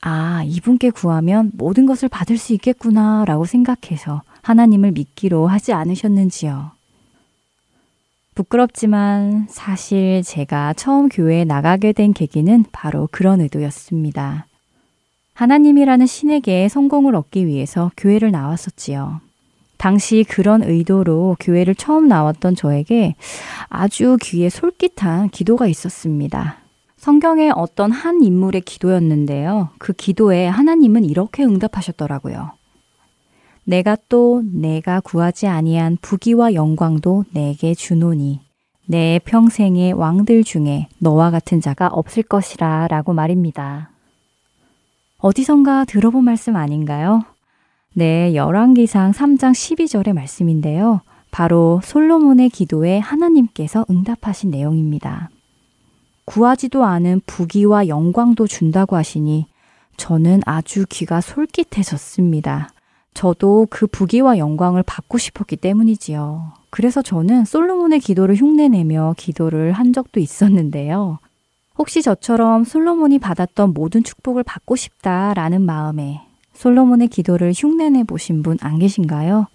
[0.02, 6.79] 아, 이분께 구하면 모든 것을 받을 수 있겠구나 라고 생각해서 하나님을 믿기로 하지 않으셨는지요?
[8.40, 14.46] 부끄럽지만 사실 제가 처음 교회에 나가게 된 계기는 바로 그런 의도였습니다.
[15.34, 19.20] 하나님이라는 신에게 성공을 얻기 위해서 교회를 나왔었지요.
[19.78, 23.16] 당시 그런 의도로 교회를 처음 나왔던 저에게
[23.68, 26.60] 아주 귀에 솔깃한 기도가 있었습니다.
[26.96, 29.70] 성경의 어떤 한 인물의 기도였는데요.
[29.80, 32.52] 그 기도에 하나님은 이렇게 응답하셨더라고요.
[33.70, 38.40] 내가 또 내가 구하지 아니한 부귀와 영광도 내게 주노니
[38.88, 43.92] 내 평생의 왕들 중에 너와 같은 자가 없을 것이라 라고 말입니다.
[45.20, 47.22] 어디선가 들어본 말씀 아닌가요?
[47.94, 51.02] 네, 열왕기상 3장 12절의 말씀인데요.
[51.30, 55.30] 바로 솔로몬의 기도에 하나님께서 응답하신 내용입니다.
[56.26, 59.46] 구하지도 않은 부귀와 영광도 준다고 하시니
[59.96, 62.72] 저는 아주 귀가 솔깃해졌습니다.
[63.20, 66.54] 저도 그 부귀와 영광을 받고 싶었기 때문이지요.
[66.70, 71.20] 그래서 저는 솔로몬의 기도를 흉내내며 기도를 한 적도 있었는데요.
[71.78, 76.22] 혹시 저처럼 솔로몬이 받았던 모든 축복을 받고 싶다라는 마음에
[76.54, 79.48] 솔로몬의 기도를 흉내내 보신 분 안 계신가요?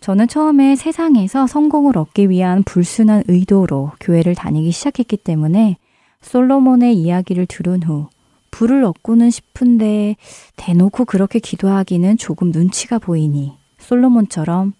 [0.00, 5.78] 저는 처음에 세상에서 성공을 얻기 위한 불순한 의도로 교회를 다니기 시작했기 때문에
[6.22, 8.06] 솔로몬의 이야기를 들은 후
[8.58, 10.16] 불을 얻고는 싶은데
[10.56, 14.72] 대놓고 그렇게 기도하기는 조금 눈치가 보이니 솔로몬처럼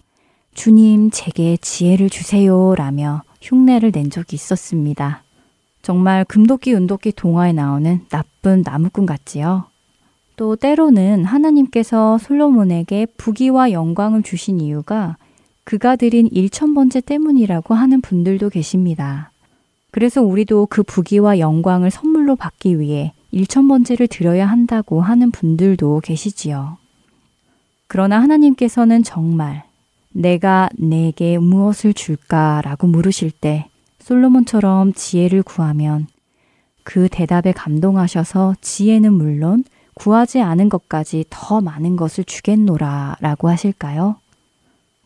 [0.53, 5.23] 주님 제게 지혜를 주세요 라며 흉내를 낸 적이 있었습니다.
[5.81, 9.67] 정말 금도끼 은도끼 동화에 나오는 나쁜 나무꾼 같지요.
[10.35, 15.17] 또 때로는 하나님께서 솔로몬에게 부귀와 영광을 주신 이유가
[15.63, 19.31] 그가 드린 일천번째 때문이라고 하는 분들도 계십니다.
[19.93, 26.79] 그래서 우리도 그 부귀와 영광을 선물로 받기 위해 일천번째를 드려야 한다고 하는 분들도 계시지요.
[27.87, 29.65] 그러나 하나님께서는 정말
[30.11, 33.69] 내가 내게 무엇을 줄까라고 물으실 때
[34.01, 36.07] 솔로몬처럼 지혜를 구하면
[36.83, 39.65] 그 대답에 감동하셔서 지혜는 물론
[39.95, 44.17] 구하지 않은 것까지 더 많은 것을 주겠노라 라고 하실까요?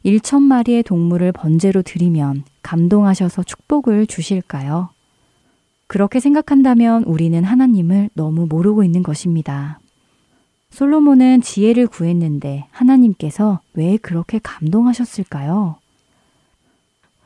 [0.05, 4.91] 1천 마리의 동물을 번제로 드리면 감동하셔서 축복을 주실까요?
[5.93, 9.79] 그렇게 생각한다면 우리는 하나님을 너무 모르고 있는 것입니다.
[10.71, 15.77] 솔로몬은 지혜를 구했는데 하나님께서 왜 그렇게 감동하셨을까요?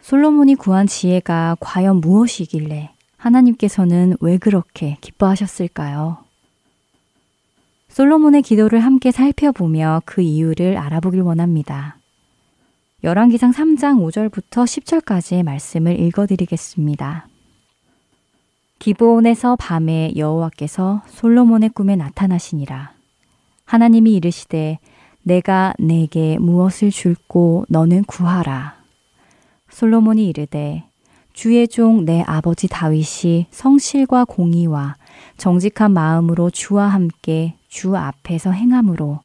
[0.00, 6.16] 솔로몬이 구한 지혜가 과연 무엇이길래 하나님께서는 왜 그렇게 기뻐하셨을까요?
[7.86, 11.98] 솔로몬의 기도를 함께 살펴보며 그 이유를 알아보길 원합니다.
[13.04, 17.28] 열왕기상 3장 5절부터 10절까지의 말씀을 읽어드리겠습니다.
[18.78, 22.92] 기브온에서 밤에 여호와께서 솔로몬의 꿈에 나타나시니라.
[23.64, 24.78] 하나님이 이르시되
[25.22, 28.76] 내가 내게 무엇을 줄고 너는 구하라.
[29.70, 30.84] 솔로몬이 이르되
[31.32, 34.96] 주의 종 내 아버지 다윗이 성실과 공의와
[35.36, 39.20] 정직한 마음으로 주와 함께 주 앞에서 행함으로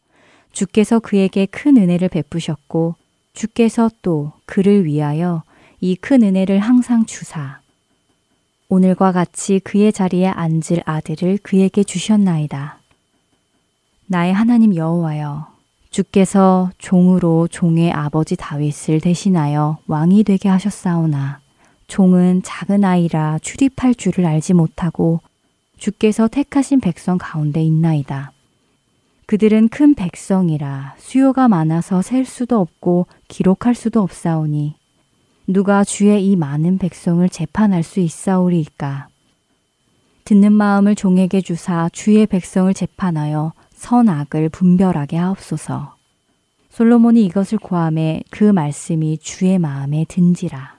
[0.52, 2.96] 주께서 그에게 큰 은혜를 베푸셨고
[3.34, 5.44] 주께서 또 그를 위하여
[5.80, 7.61] 이 큰 은혜를 항상 주사
[8.74, 12.80] 오늘과 같이 그의 자리에 앉을 아들을 그에게 주셨나이다.
[14.06, 15.48] 나의 하나님 여호와여
[15.90, 21.42] 주께서 종으로 종의 아버지 다윗을 대신하여 왕이 되게 하셨사오나
[21.88, 25.20] 종은 작은 아이라 출입할 줄을 알지 못하고
[25.78, 28.32] 주께서 택하신 백성 가운데 있나이다.
[29.26, 34.76] 그들은 큰 백성이라 수요가 많아서 셀 수도 없고 기록할 수도 없사오니
[35.48, 39.08] 누가 주의 이 많은 백성을 재판할 수 있사오리이까.
[40.24, 45.96] 듣는 마음을 종에게 주사 주의 백성을 재판하여 선악을 분별하게 하옵소서.
[46.70, 50.76] 솔로몬이 이것을 구함에 그 말씀이 주의 마음에 든지라.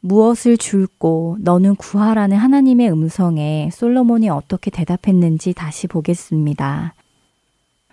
[0.00, 6.94] 무엇을 줄고 너는 구하라는 하나님의 음성에 솔로몬이 어떻게 대답했는지 다시 보겠습니다.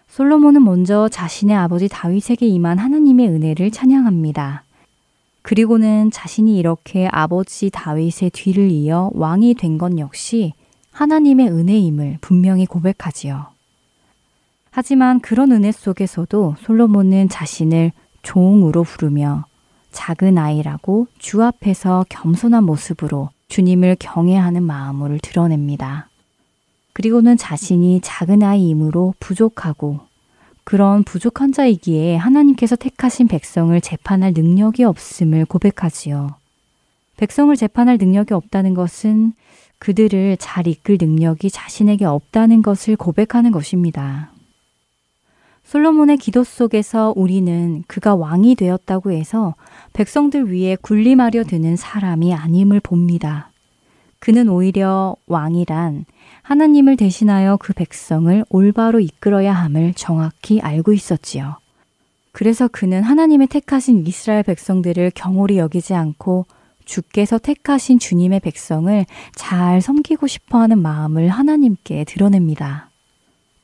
[0.10, 4.63] 솔로몬은 먼저 자신의 아버지 다윗에게 임한 하나님의 은혜를 찬양합니다.
[5.44, 10.54] 그리고는 자신이 이렇게 아버지 다윗의 뒤를 이어 왕이 된 것 역시
[10.92, 13.48] 하나님의 은혜임을 분명히 고백하지요.
[14.72, 17.92] 하지만 그런 은혜 속에서도 솔로몬은 자신을
[18.24, 19.46] 종으로 부르며
[19.92, 26.10] 작은 아이라고 주 앞에서 겸손한 모습으로 주님을 경외하는 마음을 드러냅니다.
[26.94, 30.00] 그리고는 자신이 작은 아이이므로 부족하고
[30.64, 36.36] 그런 부족한 자이기에 하나님께서 택하신 백성을 재판할 능력이 없음을 고백하지요.
[37.18, 39.34] 백성을 재판할 능력이 없다는 것은
[39.80, 44.32] 그들을 잘 이끌 능력이 자신에게 없다는 것을 고백하는 것입니다.
[45.66, 49.56] 솔로몬의 기도 속에서 우리는 그가 왕이 되었다고 해서
[49.94, 53.52] 백성들 위에 군림하려 드는 사람이 아님을 봅니다.
[54.20, 56.06] 그는 오히려 왕이란
[56.44, 61.56] 하나님을 대신하여 그 백성을 올바로 이끌어야 함을 정확히 알고 있었지요.
[62.34, 66.46] 그래서 그는 하나님의 택하신 이스라엘 백성들을 경홀히 여기지 않고
[66.84, 72.90] 주께서 택하신 주님의 백성을 잘 섬기고 싶어 하는 마음을 하나님께 드러냅니다.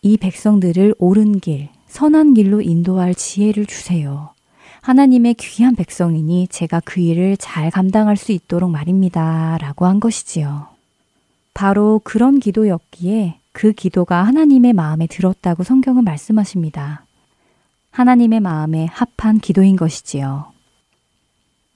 [0.01, 4.33] 이 백성들을 옳은 길, 선한 길로 인도할 지혜를 주세요.
[4.81, 9.57] 하나님의 귀한 백성이니 제가 그 일을 잘 감당할 수 있도록 말입니다.
[9.59, 10.78] 라고 한 것이지요.
[11.59, 17.03] 바로 그런 기도였기에 그 기도가 하나님의 마음에 들었다고 성경은 말씀하십니다.
[17.91, 20.53] 하나님의 마음에 합한 기도인 것이지요.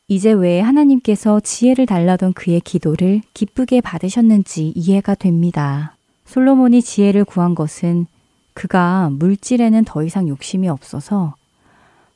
[0.08, 5.98] 이제 왜 하나님께서 지혜를 달라던 그의 기도를 기쁘게 받으셨는지 이해가 됩니다.
[6.24, 8.06] 솔로몬이 지혜를 구한 것은
[8.54, 11.36] 그가 물질에는 더 이상 욕심이 없어서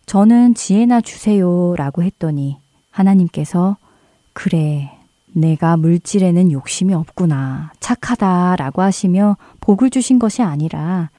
[0.05, 2.59] 저는 지혜나 주세요 라고 했더니
[2.91, 3.75] 하나님께서
[4.31, 4.96] 그래,
[5.33, 7.71] 내가 물질에는 욕심이 없구나.
[7.79, 11.09] 착하다 라고 하시며 복을 주신 것이 아니라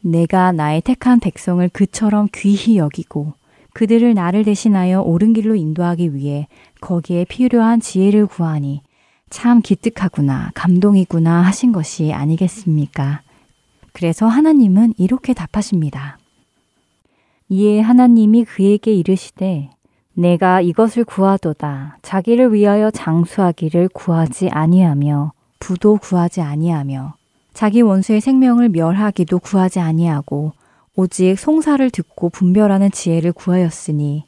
[0.00, 3.34] 내가 나의 택한 백성을 그처럼 귀히 여기고
[3.72, 6.48] 그들을 나를 대신하여 옳은 길로 인도하기 위해
[6.80, 8.82] 거기에 필요한 지혜를 구하니
[9.28, 13.22] 참 기특하구나, 감동이구나 하신 것이 아니겠습니까?
[13.92, 16.18] 그래서 하나님은 이렇게 답하십니다.
[17.48, 19.70] 이에 하나님이 그에게 이르시되
[20.14, 27.14] 내가 이것을 구하도다 자기를 위하여 장수하기를 구하지 아니하며 부도 구하지 아니하며
[27.54, 30.52] 자기 원수의 생명을 멸하기도 구하지 아니하고
[30.96, 34.24] 오직 송사를 듣고 분별하는 지혜를 구하였으니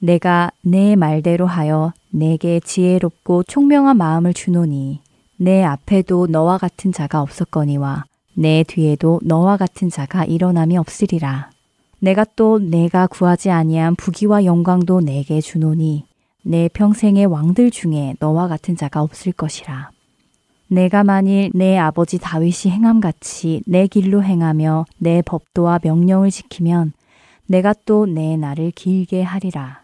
[0.00, 5.00] 내가 내 말대로 하여 내게 지혜롭고 총명한 마음을 주노니
[5.36, 11.50] 내 앞에도 너와 같은 자가 없었거니와 내 뒤에도 너와 같은 자가 일어남이 없으리라.
[11.98, 16.04] 내가 또 내가 구하지 아니한 부귀와 영광도 내게 주노니
[16.42, 19.90] 내 평생의 왕들 중에 너와 같은 자가 없을 것이라.
[20.68, 26.92] 내가 만일 내 아버지 다윗이 행함 같이 내 길로 행하며 내 법도와 명령을 지키면
[27.46, 29.82] 내가 또 내 날을 길게 하리라.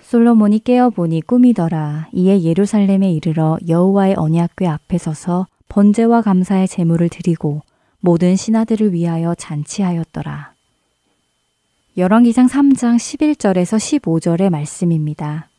[0.00, 2.08] 솔로몬이 깨어보니 꿈이더라.
[2.12, 7.62] 이에 예루살렘에 이르러 여호와의 언약궤 앞에 서서 번제와 감사의 제물을 드리고
[8.00, 10.51] 모든 신하들을 위하여 잔치하였더라.
[11.94, 15.50] 열왕기상 3장 11절에서 15절의 말씀입니다.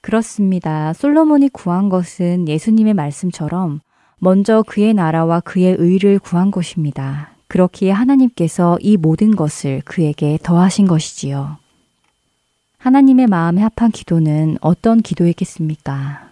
[0.00, 0.92] 그렇습니다.
[0.92, 3.80] 솔로몬이 구한 것은 예수님의 말씀처럼
[4.18, 7.30] 먼저 그의 나라와 그의 의를 구한 것입니다.
[7.48, 11.56] 그렇기에 하나님께서 이 모든 것을 그에게 더하신 것이지요.
[12.78, 16.28] 하나님의 마음에 합한 기도는 어떤 기도였겠습니까?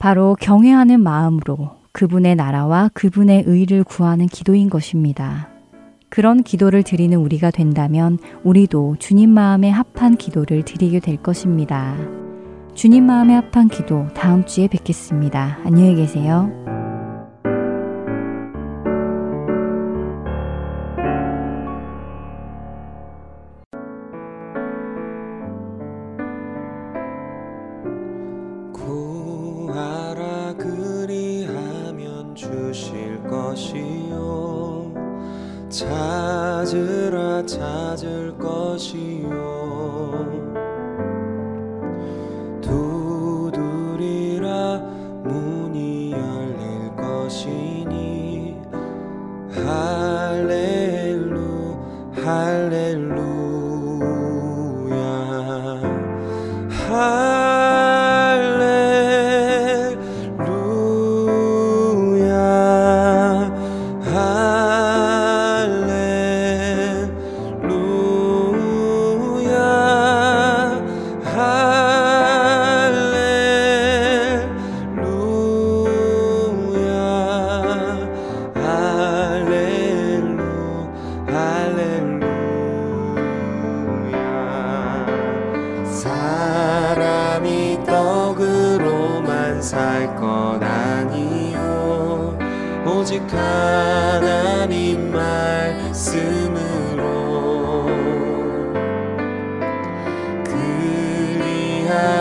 [0.00, 5.55] 바로 경외하는 마음으로 그분의 나라와 그분의 의를 구하는 기도인 것입니다.
[6.08, 11.96] 그런 기도를 드리는 우리가 된다면 우리도 주님 마음에 합한 기도를 드리게 될 것입니다.
[12.74, 15.58] 주님 마음에 합한 기도 다음 주에 뵙겠습니다.
[15.64, 16.65] 안녕히 계세요.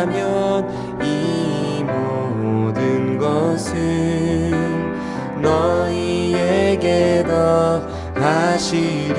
[0.06, 4.52] 그리하면 이 모든 것을
[5.42, 7.82] 너희에게 더
[8.14, 9.16] 하시리라.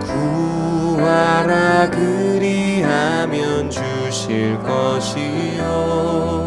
[0.00, 6.44] 구하라 그리하면 주실 것이요.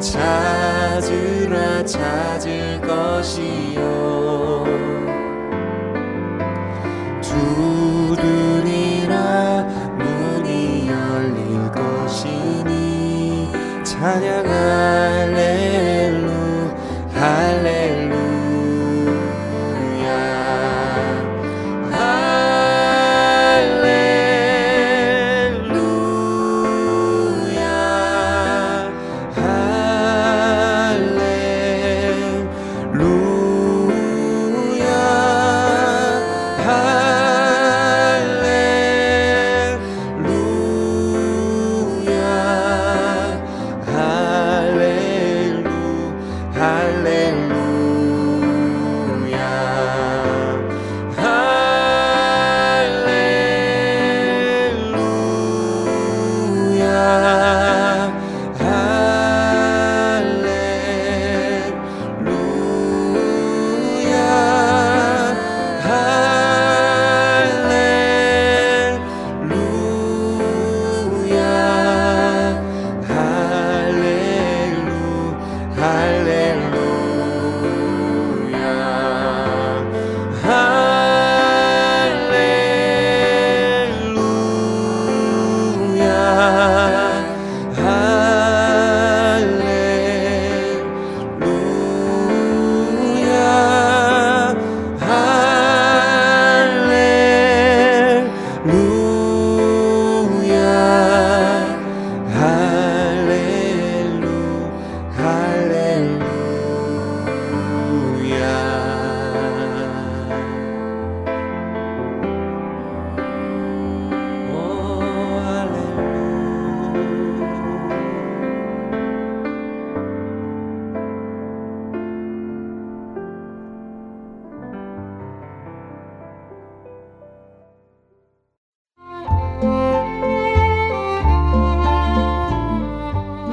[0.00, 2.87] 찾으라 찾을 것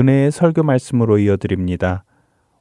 [0.00, 2.04] 은혜의 설교 말씀으로 이어드립니다.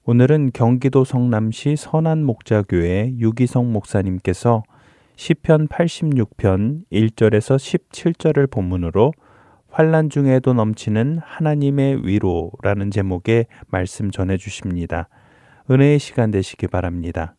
[0.04, 4.64] 오늘은 경기도 성남시 선안 목자교회 유기성 목사님께서
[5.16, 9.14] 시편 86편 1절에서 17절을 본문으로
[9.70, 15.08] 환란 중에도 넘치는 하나님의 위로라는 제목의 말씀 전해 주십니다.
[15.72, 17.38] 은혜의 시간 되시기 바랍니다.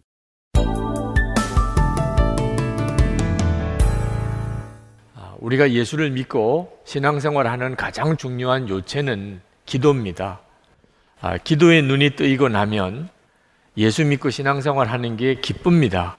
[5.15, 10.41] 아, 우리가 예수를 믿고 신앙생활하는 가장 중요한 요체는 기도입니다.
[11.21, 13.09] 아, 기도의 눈이 뜨이고 나면
[13.77, 16.19] 예수 믿고 신앙생활 하는 게 기쁩니다.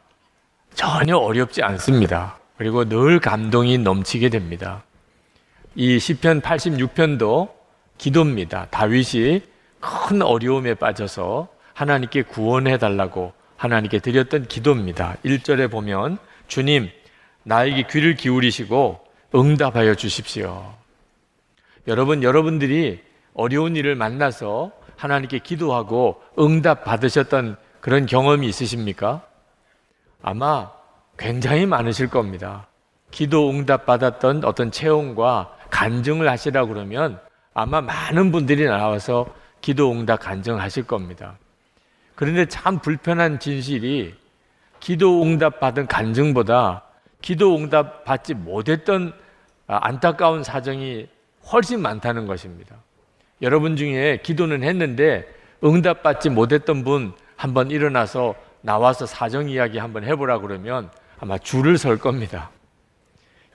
[0.73, 2.39] 전혀 어렵지 않습니다.
[2.57, 4.83] 그리고 늘 감동이 넘치게 됩니다.
[5.75, 7.51] 이 시편 86편도
[7.97, 8.67] 기도입니다.
[8.71, 9.41] 다윗이
[9.81, 15.17] 큰 어려움에 빠져서 하나님께 구원해 달라고 하나님께 드렸던 기도입니다.
[15.25, 16.89] 1절에 보면 주님
[17.43, 19.01] 나에게 귀를 기울이시고
[19.35, 20.73] 응답하여 주십시오.
[21.87, 29.23] 여러분 여러분들이 어려운 일을 만나서 하나님께 기도하고 응답 받으셨던 그런 경험이 있으십니까?
[30.21, 30.71] 아마
[31.17, 32.67] 굉장히 많으실 겁니다.
[33.09, 37.19] 기도 응답 받았던 어떤 체험과 간증을 하시라 그러면
[37.53, 39.25] 아마 많은 분들이 나와서
[39.59, 41.37] 기도 응답 간증하실 겁니다.
[42.15, 44.15] 그런데 참 불편한 진실이
[44.79, 46.83] 기도 응답 받은 간증보다
[47.21, 49.13] 기도 응답 받지 못했던
[49.67, 51.07] 안타까운 사정이
[51.51, 52.75] 훨씬 많다는 것입니다.
[53.41, 55.27] 여러분 중에 기도는 했는데
[55.63, 62.51] 응답받지 못했던 분 한번 일어나서 나와서 사정 이야기 한번 해보라 그러면 아마 줄을 설 겁니다.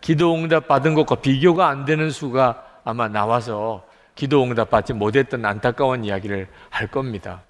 [0.01, 6.05] 기도 응답 받은 것과 비교가 안 되는 수가 아마 나와서 기도 응답 받지 못했던 안타까운
[6.05, 7.43] 이야기를 할 겁니다.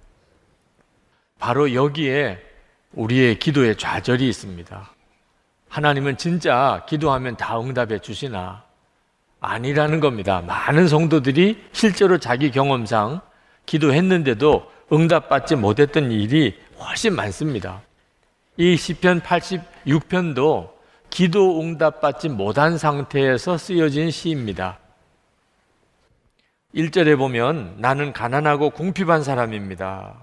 [1.39, 2.43] 바로 여기에
[2.93, 4.91] 우리의 기도의 좌절이 있습니다.
[5.69, 8.66] 하나님은 진짜 기도하면 다 응답해 주시나?
[9.41, 10.43] 아니라는 겁니다.
[10.47, 13.21] 많은 성도들이 실제로 자기 경험상
[13.67, 17.83] 기도했는데도 응답받지 못했던 일이 훨씬 많습니다.
[18.57, 20.71] 이 시편 86편도
[21.11, 24.79] 기도 응답받지 못한 상태에서 쓰여진 시입니다.
[26.75, 30.15] 1절에 보면 나는 가난하고 궁핍한 사람입니다.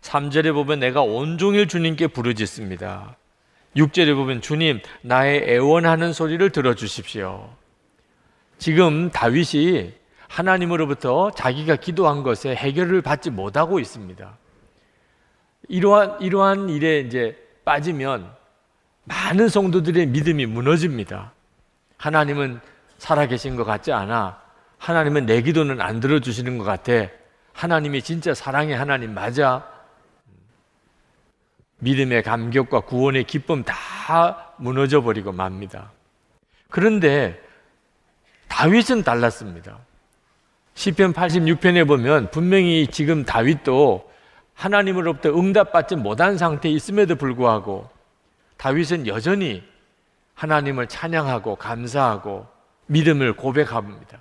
[0.00, 3.16] 3절에 보면 내가 온종일 주님께 부르짖습니다.
[3.76, 7.61] 6절에 보면 주님 나의 애원하는 소리를 들어주십시오.
[8.58, 9.92] 지금 다윗이
[10.28, 14.38] 하나님으로부터 자기가 기도한 것에 해결을 받지 못하고 있습니다.
[15.68, 18.32] 이러한 이러한 일에 이제 빠지면
[19.04, 21.32] 많은 성도들의 믿음이 무너집니다.
[21.98, 22.60] 하나님은
[22.98, 24.40] 살아계신 것 같지 않아.
[24.78, 27.08] 하나님은 내 기도는 안 들어주시는 것 같아.
[27.52, 29.68] 하나님이 진짜 사랑의 하나님 맞아.
[31.78, 35.90] 믿음의 감격과 구원의 기쁨 다 무너져 버리고 맙니다.
[36.70, 37.41] 그런데
[38.52, 39.78] 다윗은 달랐습니다.
[40.74, 44.10] 시편 86편에 보면 분명히 지금 다윗도
[44.52, 47.88] 하나님으로부터 응답받지 못한 상태에 있음에도 불구하고
[48.58, 49.62] 다윗은 여전히
[50.34, 52.46] 하나님을 찬양하고 감사하고
[52.86, 54.20] 믿음을 고백합니다.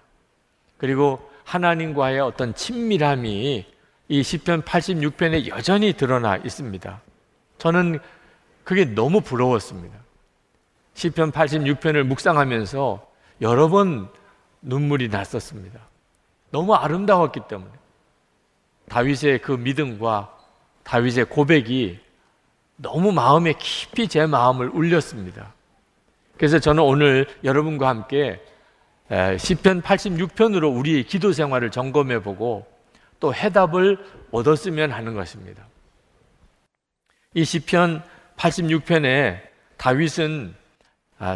[0.77, 3.65] 그리고 하나님과의 어떤 친밀함이
[4.07, 7.01] 이 시편 86편에 여전히 드러나 있습니다.
[7.57, 7.99] 저는
[8.63, 9.97] 그게 너무 부러웠습니다.
[10.93, 13.05] 시편 86편을 묵상하면서
[13.41, 14.09] 여러 번
[14.61, 15.79] 눈물이 났었습니다.
[16.51, 17.71] 너무 아름다웠기 때문에
[18.89, 20.37] 다윗의 그 믿음과
[20.83, 21.99] 다윗의 고백이
[22.77, 25.53] 너무 마음에 깊이 제 마음을 울렸습니다.
[26.37, 28.41] 그래서 저는 오늘 여러분과 함께
[29.37, 32.65] 시편 86편으로 우리의 기도 생활을 점검해 보고
[33.19, 35.63] 또 해답을 얻었으면 하는 것입니다.
[37.33, 38.03] 이 시편
[38.37, 39.39] 86편에
[39.77, 40.60] 다윗은 아,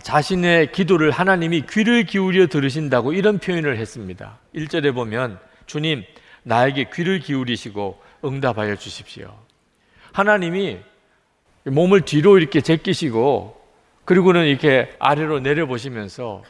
[0.01, 4.39] 자신의 기도를 하나님이 귀를 기울여 들으신다고 이런 표현을 했습니다.
[4.55, 6.03] 1절에 보면 주님
[6.43, 9.31] 나에게 귀를 기울이시고 응답하여 주십시오.
[10.11, 10.79] 하나님이
[11.65, 13.61] 몸을 뒤로 이렇게 제끼시고
[14.05, 16.43] 그리고는 이렇게 아래로 내려보시면서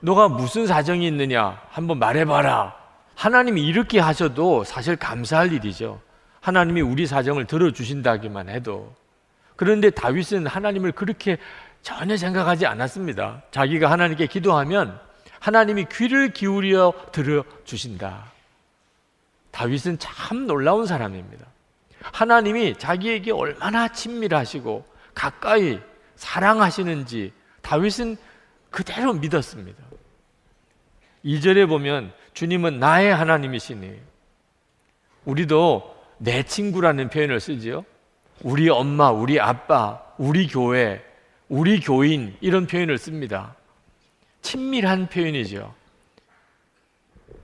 [0.00, 2.74] 너가 무슨 사정이 있느냐 한번 말해봐라.
[3.14, 6.00] 하나님이 이렇게 하셔도 사실 감사할 일이죠.
[6.40, 8.94] 하나님이 우리 사정을 들어주신다기만 해도.
[9.56, 11.36] 그런데 다윗은 하나님을 그렇게
[11.82, 13.42] 전혀 생각하지 않았습니다.
[13.50, 14.98] 자기가 하나님께 기도하면
[15.40, 18.32] 하나님이 귀를 기울여 들어 주신다.
[19.50, 21.46] 다윗은 참 놀라운 사람입니다.
[22.00, 25.80] 하나님이 자기에게 얼마나 친밀하시고 가까이
[26.16, 28.16] 사랑하시는지 다윗은
[28.70, 29.82] 그대로 믿었습니다.
[31.24, 33.98] 2절에 보면 주님은 나의 하나님이시니
[35.24, 37.84] 우리도 내 친구라는 표현을 쓰지요.
[38.42, 41.04] 우리 엄마, 우리 아빠, 우리 교회,
[41.48, 43.56] 우리 교인 이런 표현을 씁니다.
[44.42, 45.74] 친밀한 표현이죠.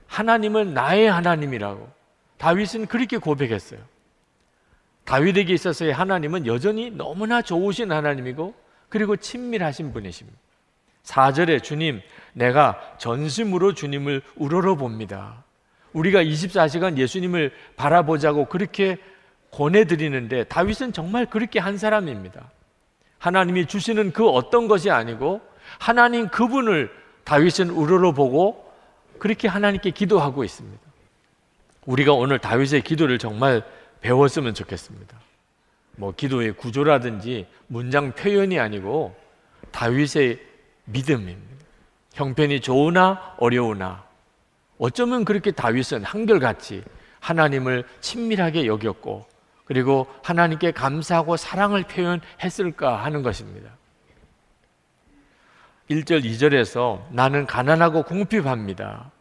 [0.07, 1.89] 하나님은 나의 하나님이라고
[2.37, 3.79] 다윗은 그렇게 고백했어요.
[5.05, 8.55] 다윗에게 있어서의 하나님은 여전히 너무나 좋으신 하나님이고
[8.89, 10.37] 그리고 친밀하신 분이십니다.
[11.03, 12.01] 4절에 주님,
[12.33, 15.43] 내가 전심으로 주님을 우러러 봅니다.
[15.93, 18.97] 우리가 24시간 예수님을 바라보자고 그렇게
[19.51, 22.49] 권해드리는데 다윗은 정말 그렇게 한 사람입니다.
[23.25, 25.41] 하나님이 주시는 그 어떤 것이 아니고
[25.79, 26.91] 하나님 그분을
[27.23, 28.71] 다윗은 우러러 보고
[29.17, 30.79] 그렇게 하나님께 기도하고 있습니다.
[31.87, 33.63] 우리가 오늘 다윗의 기도를 정말
[34.01, 35.19] 배웠으면 좋겠습니다.
[35.97, 39.15] 뭐 기도의 구조라든지 문장 표현이 아니고
[39.71, 40.39] 다윗의
[40.85, 41.65] 믿음입니다.
[42.13, 44.03] 형편이 좋으나 어려우나
[44.77, 46.83] 어쩌면 그렇게 다윗은 한결같이
[47.21, 49.25] 하나님을 친밀하게 여겼고
[49.65, 53.71] 그리고 하나님께 감사하고 사랑을 표현했을까 하는 것입니다.
[55.89, 59.11] 1절, 2절에서 나는 가난하고 궁핍합니다.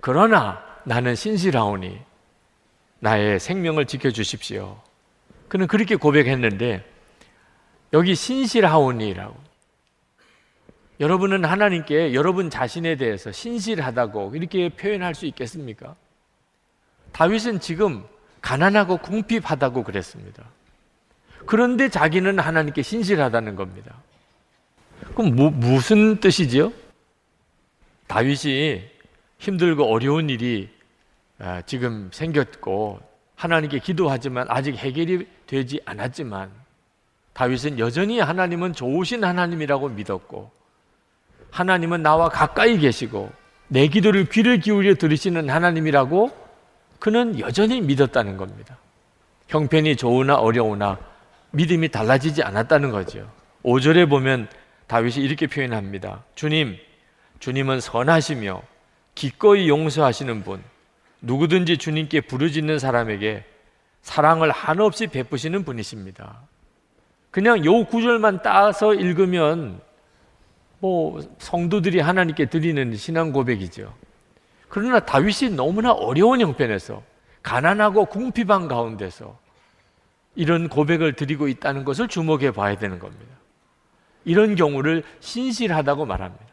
[0.00, 2.00] 그러나 나는 신실하오니
[3.00, 4.80] 나의 생명을 지켜주십시오.
[5.48, 6.84] 그는 그렇게 고백했는데
[7.92, 9.46] 여기 신실하오니라고
[10.98, 15.94] 여러분은 하나님께 여러분 자신에 대해서 신실하다고 이렇게 표현할 수 있겠습니까?
[17.12, 18.04] 다윗은 지금
[18.46, 20.44] 가난하고 궁핍하다고 그랬습니다.
[21.46, 23.96] 그런데 자기는 하나님께 신실하다는 겁니다.
[25.16, 26.72] 그럼 뭐, 무슨 뜻이지요?
[28.06, 28.88] 다윗이
[29.38, 30.70] 힘들고 어려운 일이
[31.40, 33.00] 아, 지금 생겼고
[33.34, 36.48] 하나님께 기도하지만 아직 해결이 되지 않았지만
[37.32, 40.52] 다윗은 여전히 하나님은 좋으신 하나님이라고 믿었고
[41.50, 43.32] 하나님은 나와 가까이 계시고
[43.66, 46.45] 내 기도를 귀를 기울여 들으시는 하나님이라고
[46.98, 48.78] 그는 여전히 믿었다는 겁니다.
[49.48, 50.98] 형편이 좋으나 어려우나
[51.52, 53.30] 믿음이 달라지지 않았다는 거죠.
[53.64, 54.48] 5절에 보면
[54.86, 56.24] 다윗이 이렇게 표현합니다.
[56.34, 56.76] 주님,
[57.38, 58.62] 주님은 선하시며
[59.14, 60.62] 기꺼이 용서하시는 분,
[61.20, 63.44] 누구든지 주님께 부르짖는 사람에게
[64.02, 66.40] 사랑을 한없이 베푸시는 분이십니다.
[67.30, 69.80] 그냥 요 구절만 따서 읽으면
[70.78, 73.92] 뭐 성도들이 하나님께 드리는 신앙 고백이죠.
[74.76, 77.02] 그러나 다윗이 너무나 어려운 형편에서
[77.42, 79.38] 가난하고 궁핍한 가운데서
[80.34, 83.34] 이런 고백을 드리고 있다는 것을 주목해 봐야 되는 겁니다.
[84.26, 86.44] 이런 경우를 신실하다고 말합니다.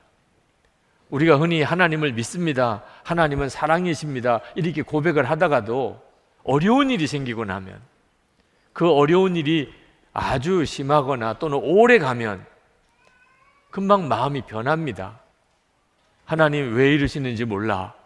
[1.09, 2.83] 우리가 흔히 하나님을 믿습니다.
[3.03, 4.39] 하나님은 사랑이십니다.
[4.55, 6.01] 이렇게 고백을 하다가도
[6.45, 7.81] 어려운 일이 생기고 나면
[8.71, 9.69] 그 어려운 일이
[10.13, 12.45] 아주 심하거나 또는 오래 가면
[13.69, 15.19] 금방 마음이 변합니다.
[16.23, 18.01] 하나님 왜 이러시는지 몰라.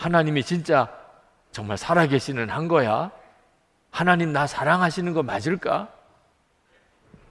[0.00, 0.88] 하나님이 진짜
[1.52, 3.10] 정말 살아계시는 한 거야?
[3.90, 5.88] 하나님 나 사랑하시는 거 맞을까?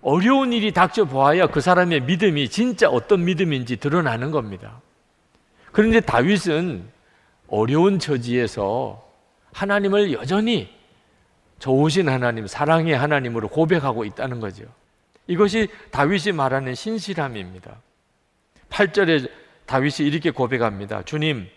[0.04, 4.82] 어려운 일이 닥쳐 보아야 그 사람의 믿음이 진짜 어떤 믿음인지 드러나는 겁니다.
[5.72, 6.88] 그런데 다윗은
[7.48, 9.04] 어려운 처지에서
[9.52, 10.72] 하나님을 여전히
[11.58, 14.66] 좋으신 하나님, 사랑의 하나님으로 고백하고 있다는 거죠.
[15.26, 17.76] 이것이 다윗이 말하는 신실함입니다.
[18.70, 19.30] 8절에
[19.66, 21.02] 다윗이 이렇게 고백합니다.
[21.02, 21.50] 주님,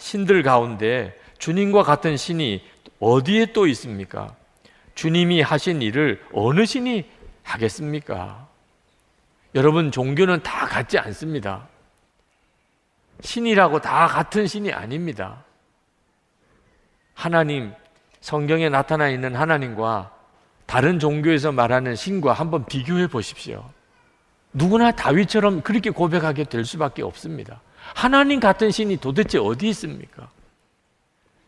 [0.00, 2.64] 신들 가운데 주님과 같은 신이
[2.98, 4.34] 어디에 또 있습니까?
[4.94, 7.08] 주님이 하신 일을 어느 신이
[7.42, 8.48] 하겠습니까?
[9.54, 11.68] 여러분, 종교는 다 같지 않습니다.
[13.20, 15.44] 신이라고 다 같은 신이 아닙니다.
[17.14, 17.72] 하나님,
[18.20, 20.12] 성경에 나타나 있는 하나님과
[20.66, 23.68] 다른 종교에서 말하는 신과 한번 비교해 보십시오.
[24.52, 27.60] 누구나 다윗처럼 그렇게 고백하게 될 수밖에 없습니다.
[27.94, 30.28] 하나님 같은 신이 도대체 어디 있습니까?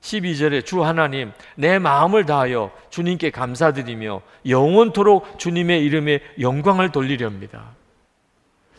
[0.00, 7.70] 12절에 주 하나님, 내 마음을 다하여 주님께 감사드리며 영원토록 주님의 이름에 영광을 돌리렵니다.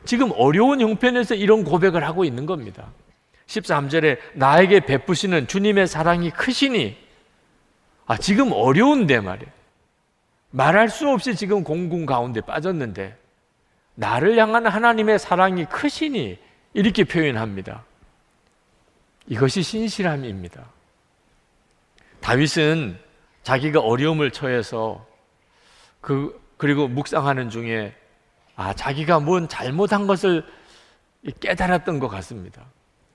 [0.05, 2.91] 지금 어려운 형편에서 이런 고백을 하고 있는 겁니다.
[3.47, 6.97] 13절에 나에게 베푸시는 주님의 사랑이 크시니,
[8.05, 9.51] 아, 지금 어려운데 말이에요.
[10.51, 13.17] 말할 수 없이 지금 공공 가운데 빠졌는데
[13.95, 16.37] 나를 향한 하나님의 사랑이 크시니
[16.73, 17.83] 이렇게 표현합니다.
[19.27, 20.65] 이것이 신실함입니다.
[22.19, 22.97] 다윗은
[23.43, 25.05] 자기가 어려움을 처해서
[26.01, 27.95] 그 그리고 묵상하는 중에
[28.55, 30.45] 아 자기가 뭔 잘못한 것을
[31.39, 32.65] 깨달았던 것 같습니다.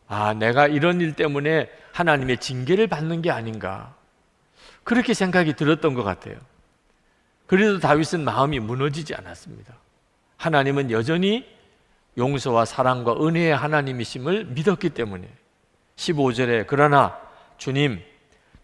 [0.07, 3.95] 아 내가 이런 일 때문에 하나님의 징계를 받는 게 아닌가
[4.85, 6.37] 그렇게 생각이 들었던 것 같아요.
[7.47, 9.75] 그래도 다윗은 마음이 무너지지 않았습니다.
[10.37, 11.47] 하나님은 여전히
[12.19, 15.29] 용서와 사랑과 은혜의 하나님이심을 믿었기 때문에
[15.97, 17.19] 15절에 그러나
[17.57, 18.03] 주님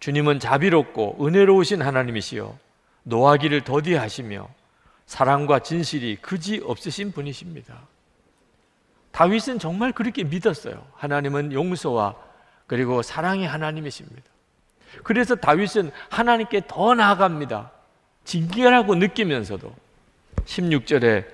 [0.01, 2.59] 주님은 자비롭고 은혜로우신 하나님이시요
[3.05, 4.49] 노하기를 더디하시며
[5.07, 7.79] 사랑과 진실이 그지 없으신 분이십니다.
[9.13, 10.85] 다윗은 정말 그렇게 믿었어요.
[10.95, 12.17] 하나님은 용서와
[12.67, 14.23] 그리고 사랑의 하나님이십니다.
[15.03, 17.71] 그래서 다윗은 하나님께 더 나아갑니다.
[18.25, 19.73] 징계라고 느끼면서도
[20.45, 21.34] 16절에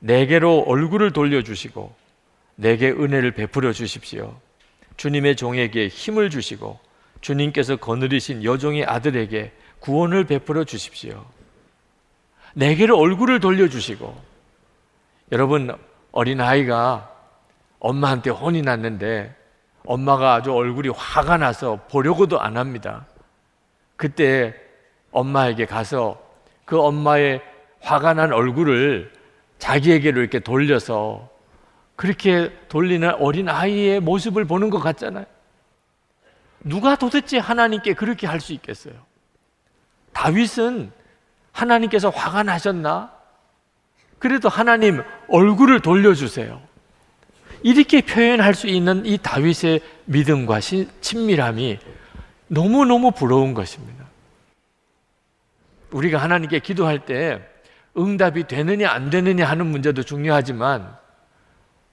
[0.00, 1.94] 내게로 얼굴을 돌려주시고
[2.56, 4.36] 내게 은혜를 베풀어 주십시오.
[4.96, 6.78] 주님의 종에게 힘을 주시고
[7.20, 11.24] 주님께서 거느리신 여종의 아들에게 구원을 베풀어 주십시오.
[12.54, 14.30] 내게로 얼굴을 돌려주시고
[15.32, 15.74] 여러분
[16.12, 17.08] 어린아이가
[17.78, 19.34] 엄마한테 혼이 났는데
[19.84, 23.06] 엄마가 아주 얼굴이 화가 나서 보려고도 안 합니다.
[23.96, 24.54] 그때
[25.12, 26.20] 엄마에게 가서
[26.64, 27.40] 그 엄마의
[27.80, 29.12] 화가 난 얼굴을
[29.60, 31.30] 자기에게로 이렇게 돌려서
[31.94, 35.26] 그렇게 돌리는 어린 아이의 모습을 보는 것 같잖아요.
[36.64, 38.94] 누가 도대체 하나님께 그렇게 할 수 있겠어요?
[40.12, 40.90] 다윗은
[41.52, 43.12] 하나님께서 화가 나셨나?
[44.18, 46.60] 그래도 하나님 얼굴을 돌려주세요.
[47.62, 50.60] 이렇게 표현할 수 있는 이 다윗의 믿음과
[51.00, 51.78] 친밀함이
[52.48, 54.06] 너무너무 부러운 것입니다.
[55.90, 57.49] 우리가 하나님께 기도할 때
[57.96, 60.96] 응답이 되느냐 안 되느냐 하는 문제도 중요하지만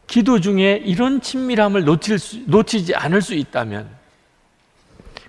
[0.06, 3.90] 기도 중에 이런 친밀함을 놓칠 수, 놓치지 않을 수 있다면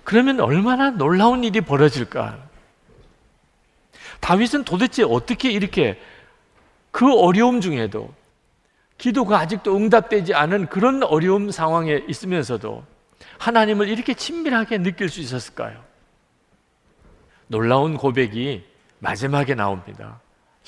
[0.03, 2.49] 그러면 얼마나 놀라운 일이 벌어질까?
[4.21, 5.99] 다윗은 도대체 어떻게 이렇게
[6.91, 8.13] 그 어려움 중에도
[8.97, 12.83] 기도가 아직도 응답되지 않은 그런 어려움 상황에 있으면서도
[13.37, 15.81] 하나님을 이렇게 친밀하게 느낄 수 있었을까요?
[17.47, 18.65] 놀라운 고백이
[18.99, 20.19] 마지막에 나옵니다.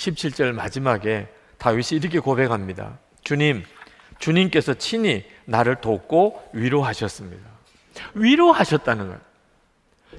[0.02, 1.28] 17절 마지막에
[1.60, 2.98] 다윗이 이렇게 고백합니다.
[3.24, 3.64] 주님,
[4.18, 7.48] 주님께서 친히 나를 돕고 위로하셨습니다.
[8.16, 9.20] 위로하셨다는 거예요.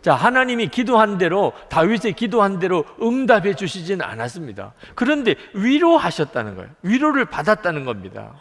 [0.00, 4.72] 자, 하나님이 기도한 대로, 다윗의 기도한 대로 응답해 주시진 않았습니다.
[4.94, 6.70] 그런데 위로하셨다는 거예요.
[6.82, 8.40] 위로를 받았다는 겁니다.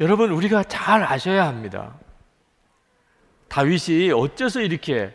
[0.00, 1.94] 여러분, 우리가 잘 아셔야 합니다.
[3.48, 5.14] 다윗이 어째서 이렇게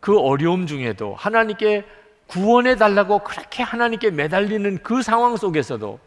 [0.00, 1.84] 그 어려움 중에도 하나님께
[2.26, 6.00] 구원해 달라고 그렇게 하나님께 매달리는 그 상황 속에서도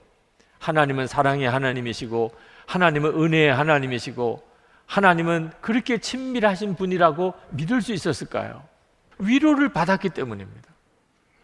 [0.60, 2.34] 하나님은 사랑의 하나님이시고
[2.66, 4.48] 하나님은 은혜의 하나님이시고
[4.86, 8.64] 하나님은 그렇게 친밀하신 분이라고 믿을 수 있었을까요?
[9.20, 10.68] 위로를 받았기 때문입니다.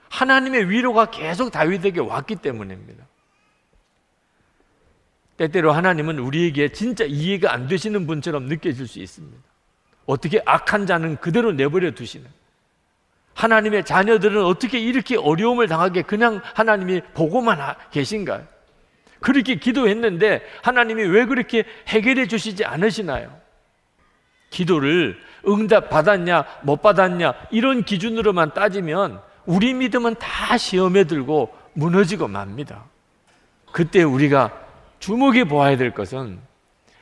[0.09, 3.03] 하나님의 위로가 계속 다윗에게 왔기 때문입니다.
[5.37, 9.41] 때때로 하나님은 우리에게 진짜 이해가 안 되시는 분처럼 느껴질 수 있습니다.
[10.05, 12.27] 어떻게 악한 자는 그대로 내버려 두시는
[13.33, 17.59] 하나님의 자녀들은 어떻게 이렇게 어려움을 당하게 그냥 하나님이 보고만
[17.91, 18.45] 계신가요?
[19.19, 23.35] 그렇게 기도했는데 하나님이 왜 그렇게 해결해 주시지 않으시나요?
[24.49, 32.85] 기도를 응답 받았냐, 못 받았냐, 이런 기준으로만 따지면 우리 믿음은 다 시험에 들고 무너지고 맙니다.
[33.71, 34.51] 그때 우리가
[34.99, 36.39] 주목해 보아야 될 것은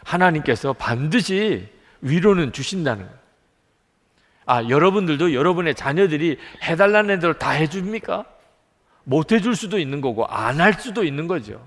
[0.03, 1.67] 하나님께서 반드시
[2.01, 3.20] 위로는 주신다는 거예요.
[4.51, 8.25] 아, 여러분들도 여러분의 자녀들이 해달라는 대로 다 해줍니까?
[9.05, 11.65] 못 해줄 수도 있는 거고, 안 할 수도 있는 거죠.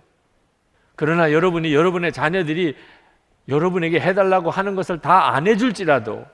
[0.94, 2.76] 그러나 여러분이 여러분의 자녀들이
[3.48, 6.26] 여러분에게 해달라고 하는 것을 다 안 해줄지라도,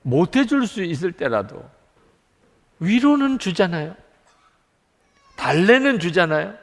[0.00, 1.62] 못 해줄 수 있을 때라도,
[2.80, 3.94] 위로는 주잖아요.
[5.36, 6.54] 달래는 주잖아요.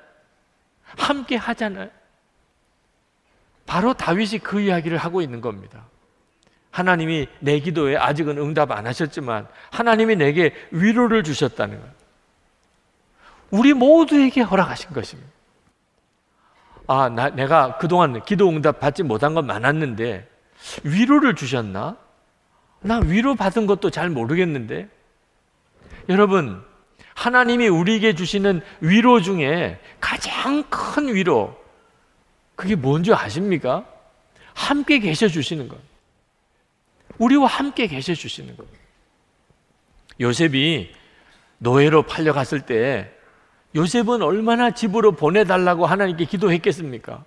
[0.97, 1.91] 함께 하잖아요.
[3.67, 5.85] 바로 다윗이 그 이야기를 하고 있는 겁니다.
[6.71, 11.93] 하나님이 내 기도에 아직은 응답 안 하셨지만 하나님이 내게 위로를 주셨다는 거예요.
[13.51, 15.31] 우리 모두에게 허락하신 것입니다.
[16.87, 20.27] 아, 나, 내가 그동안 기도 응답 받지 못한 건 많았는데
[20.83, 21.97] 위로를 주셨나?
[22.81, 24.87] 나 위로 받은 것도 잘 모르겠는데.
[26.07, 26.63] 여러분,
[27.13, 31.55] 하나님이 우리에게 주시는 위로 중에 가장 큰 위로,
[32.55, 33.85] 그게 뭔지 아십니까?
[34.53, 35.77] 함께 계셔 주시는 것.
[37.19, 38.79] 우리와 함께 계셔 주시는 겁니다.
[40.19, 40.91] 요셉이
[41.59, 43.11] 노예로 팔려갔을 때
[43.75, 47.23] 요셉은 얼마나 집으로 보내달라고 하나님께 기도했겠습니까?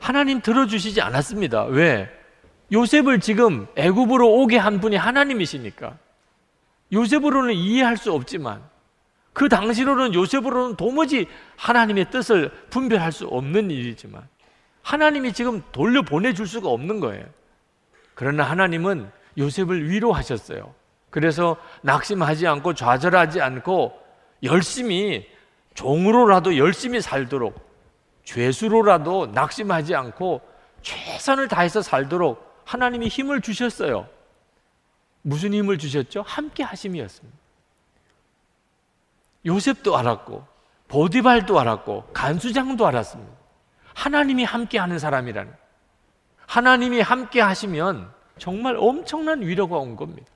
[0.00, 1.64] 하나님 들어주시지 않았습니다.
[1.64, 2.08] 왜?
[2.72, 5.96] 요셉을 지금 애굽으로 오게 한 분이 하나님이시니까.
[6.92, 8.62] 요셉으로는 이해할 수 없지만
[9.32, 11.26] 그 당시로는 요셉으로는 도무지
[11.56, 14.26] 하나님의 뜻을 분별할 수 없는 일이지만
[14.82, 17.24] 하나님이 지금 돌려 보내줄 수가 없는 거예요.
[18.18, 20.74] 그러나 하나님은 요셉을 위로하셨어요.
[21.08, 23.96] 그래서 낙심하지 않고 좌절하지 않고
[24.42, 25.24] 열심히
[25.74, 27.54] 종으로라도 열심히 살도록
[28.24, 30.40] 죄수로라도 낙심하지 않고
[30.82, 34.08] 최선을 다해서 살도록 하나님이 힘을 주셨어요.
[35.22, 36.24] 무슨 힘을 주셨죠?
[36.26, 37.38] 함께 하심이었습니다.
[39.46, 40.44] 요셉도 알았고
[40.88, 43.32] 보디발도 알았고 간수장도 알았습니다.
[43.94, 45.67] 하나님이 함께 하는 사람이라는
[46.48, 50.26] 하나님이 함께 하시면 정말 엄청난 위로가 온 겁니다.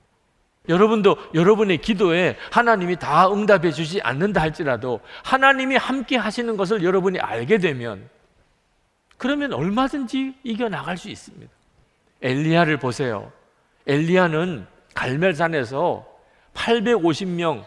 [0.69, 7.57] 여러분도 여러분의 기도에 하나님이 다 응답해 주지 않는다 할지라도 하나님이 함께 하시는 것을 여러분이 알게
[7.57, 8.07] 되면
[9.17, 11.51] 그러면 얼마든지 이겨나갈 수 있습니다.
[12.21, 13.31] 엘리야를 보세요.
[13.87, 16.05] 엘리야는 갈멜산에서
[16.53, 17.65] 850명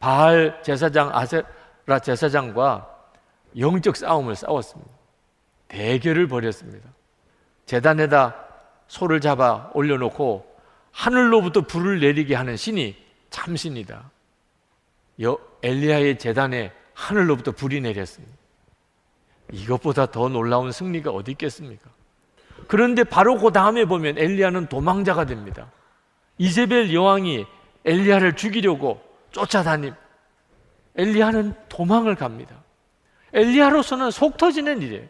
[0.00, 2.88] 바알 제사장 아세라 제사장과
[3.58, 4.90] 영적 싸움을 싸웠습니다.
[5.68, 6.93] 대결을 벌였습니다.
[7.66, 8.34] 재단에다
[8.88, 10.54] 소를 잡아 올려놓고
[10.92, 12.96] 하늘로부터 불을 내리게 하는 신이
[13.30, 14.10] 참신이다.
[15.62, 18.36] 엘리야의 재단에 하늘로부터 불이 내렸습니다.
[19.52, 21.90] 이것보다 더 놀라운 승리가 어디 있겠습니까?
[22.68, 25.70] 그런데 바로 그 다음에 보면 엘리야는 도망자가 됩니다.
[26.38, 27.46] 이세벨 여왕이
[27.84, 29.02] 엘리야를 죽이려고
[29.32, 29.94] 쫓아다님.
[30.96, 32.62] 엘리야는 도망을 갑니다.
[33.32, 35.08] 엘리야로서는 속 터지는 일이에요.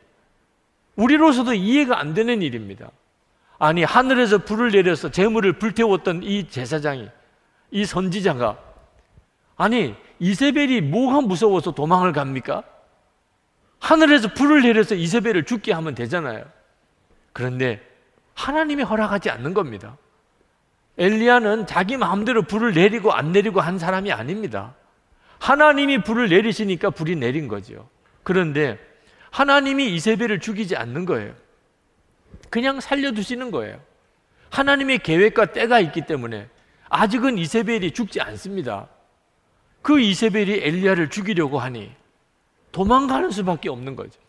[0.97, 2.91] 우리로서도 이해가 안 되는 일입니다.
[3.59, 7.09] 아니 하늘에서 불을 내려서 재물을 불태웠던 이 제사장이
[7.71, 8.59] 이 선지자가
[9.57, 12.65] 아니 이세벨이 뭐가 무서워서 도망을 갑니까?
[13.81, 16.45] 하늘에서 불을 내려서 이세벨을 죽게 하면 되잖아요.
[17.33, 17.83] 그런데
[18.35, 19.97] 하나님이 허락하지 않는 겁니다.
[20.97, 24.75] 엘리야는 자기 마음대로 불을 내리고 안 내리고 한 사람이 아닙니다.
[25.39, 27.89] 하나님이 불을 내리시니까 불이 내린 거죠.
[28.23, 28.79] 그런데
[29.35, 31.35] 하나님이 이세벨을 죽이지 않는 거예요.
[32.51, 33.81] 그냥 살려두시는 거예요.
[34.51, 36.49] 하나님의 계획과 때가 있기 때문에
[36.89, 38.89] 아직은 이세벨이 죽지 않습니다.
[39.83, 41.93] 그 이세벨이 엘리야를 죽이려고 하니
[42.71, 44.21] 도망가는 수밖에 없는 거죠.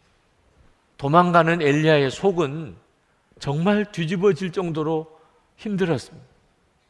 [0.98, 2.76] 도망가는 엘리야의 속은
[3.38, 5.20] 정말 뒤집어질 정도로
[5.58, 6.26] 힘들었습니다.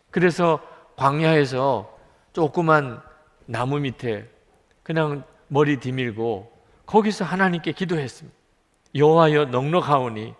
[0.10, 0.62] 그래서
[0.96, 1.94] 광야에서
[2.32, 3.02] 조그만
[3.46, 4.30] 나무 밑에
[4.84, 6.55] 그냥 머리 디밀고
[6.86, 8.38] 거기서 하나님께 기도했습니다.
[8.96, 10.34] 여호와여 넉넉하오니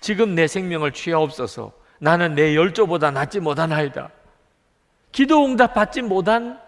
[0.00, 1.72] 지금 내 생명을 취하옵소서.
[1.98, 4.10] 나는 내 열조보다 낫지 못하나이다.
[5.12, 6.60] 기도 응답 받지 못한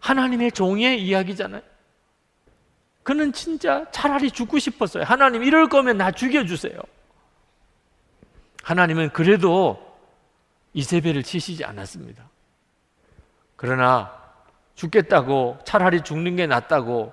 [0.00, 1.62] 하나님의 종의 이야기잖아요.
[3.02, 5.04] 그는 진짜 차라리 죽고 싶었어요.
[5.04, 6.76] 하나님 이럴 거면 나 죽여주세요.
[8.64, 9.80] 하나님은 그래도
[10.72, 12.28] 이세벨을 치시지 않았습니다.
[13.54, 14.12] 그러나
[14.74, 17.12] 죽겠다고 차라리 죽는 게 낫다고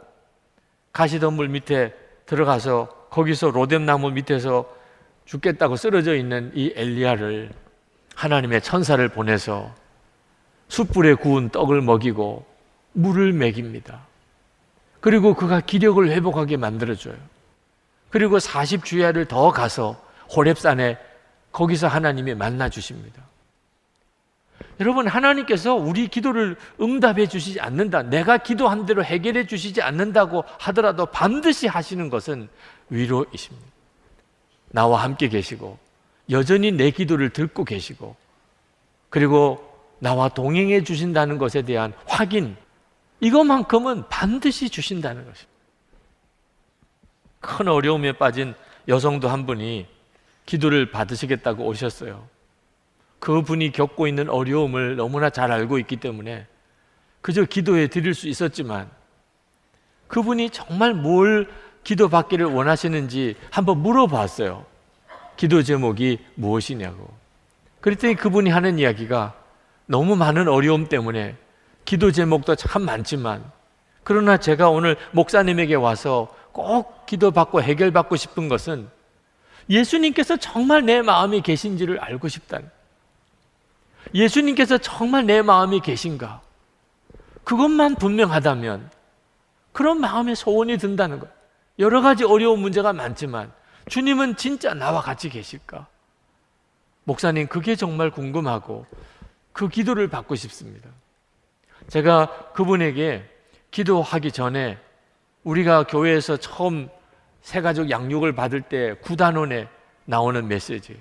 [0.94, 1.94] 가시덤불 밑에
[2.26, 4.66] 들어가서 거기서 로뎀나무 밑에서
[5.26, 7.52] 죽겠다고 쓰러져 있는 이 엘리야를
[8.16, 9.74] 하나님의 천사를 보내서
[10.68, 12.46] 숯불에 구운 떡을 먹이고
[12.94, 14.06] 물을 먹입니다.
[15.02, 17.16] 그리고 그가 기력을 회복하게 만들어줘요.
[18.10, 20.00] 그리고 40주야를 더 가서
[20.36, 20.98] 호렙산에
[21.52, 23.22] 거기서 하나님이 만나 주십니다.
[24.80, 28.04] 여러분, 하나님께서 우리 기도를 응답해 주시지 않는다.
[28.04, 32.50] 내가 기도한 대로 해결해 주시지 않는다고 하더라도 반드시 하시는 것은
[32.90, 33.68] 위로이십니다.
[34.70, 35.78] 나와 함께 계시고,
[36.30, 38.16] 여전히 내 기도를 듣고 계시고,
[39.10, 42.58] 그리고 나와 동행해 주신다는 것에 대한 확인,
[43.20, 45.54] 이것만큼은 반드시 주신다는 것입니다.
[47.40, 48.56] 큰 어려움에 빠진
[48.88, 49.88] 여성도 한 분이
[50.46, 52.28] 기도를 받으시겠다고 오셨어요.
[53.24, 56.46] 그 분이 겪고 있는 어려움을 너무나 잘 알고 있기 때문에
[57.22, 58.90] 그저 기도해 드릴 수 있었지만
[60.10, 61.48] 그분이 정말 뭘
[61.86, 64.66] 기도받기를 원하시는지 한번 물어봤어요.
[65.38, 67.14] 기도 제목이 무엇이냐고.
[67.80, 69.34] 그랬더니 그분이 하는 이야기가
[69.86, 71.38] 너무 많은 어려움 때문에
[71.86, 73.42] 기도 제목도 참 많지만
[74.04, 78.90] 그러나 제가 오늘 목사님에게 와서 꼭 기도받고 해결받고 싶은 것은
[79.70, 82.70] 예수님께서 정말 내 마음이 계신지를 알고 싶다는
[84.14, 86.42] 예수님께서 정말 내 마음이 계신가?
[87.44, 88.90] 그것만 분명하다면
[89.72, 91.30] 그런 마음의 소원이 든다는 것.
[91.80, 93.52] 여러 가지 어려운 문제가 많지만
[93.90, 95.88] 주님은 진짜 나와 같이 계실까?
[97.06, 98.86] 목사님, 그게 정말 궁금하고
[99.52, 100.90] 그 기도를 받고 싶습니다.
[101.90, 103.30] 제가 그분에게
[103.72, 104.78] 기도하기 전에
[105.44, 106.90] 우리가 교회에서 처음
[107.42, 109.68] 새가족 양육을 받을 때 구단원에
[110.06, 110.98] 나오는 메시지.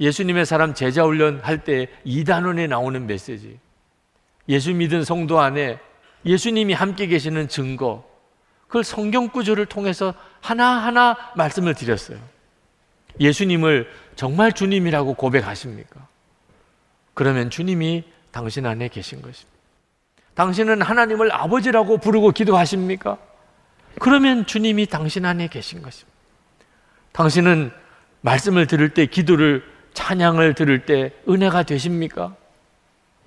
[0.00, 3.58] 예수님의 사람 제자 훈련 할때 이단원에 나오는 메시지.
[4.48, 5.78] 예수 믿은 성도 안에
[6.24, 8.04] 예수님이 함께 계시는 증거.
[8.66, 12.18] 그걸 성경 구조를 통해서 하나하나 말씀을 드렸어요.
[13.20, 16.06] 예수님을 정말 주님이라고 고백하십니까?
[17.14, 19.56] 그러면 주님이 당신 안에 계신 것입니다.
[20.34, 23.16] 당신은 하나님을 아버지라고 부르고 기도하십니까?
[23.98, 26.14] 그러면 주님이 당신 안에 계신 것입니다.
[27.12, 27.72] 당신은
[28.20, 29.64] 말씀을 들을 때 기도를
[29.96, 32.36] 찬양을 들을 때 은혜가 되십니까?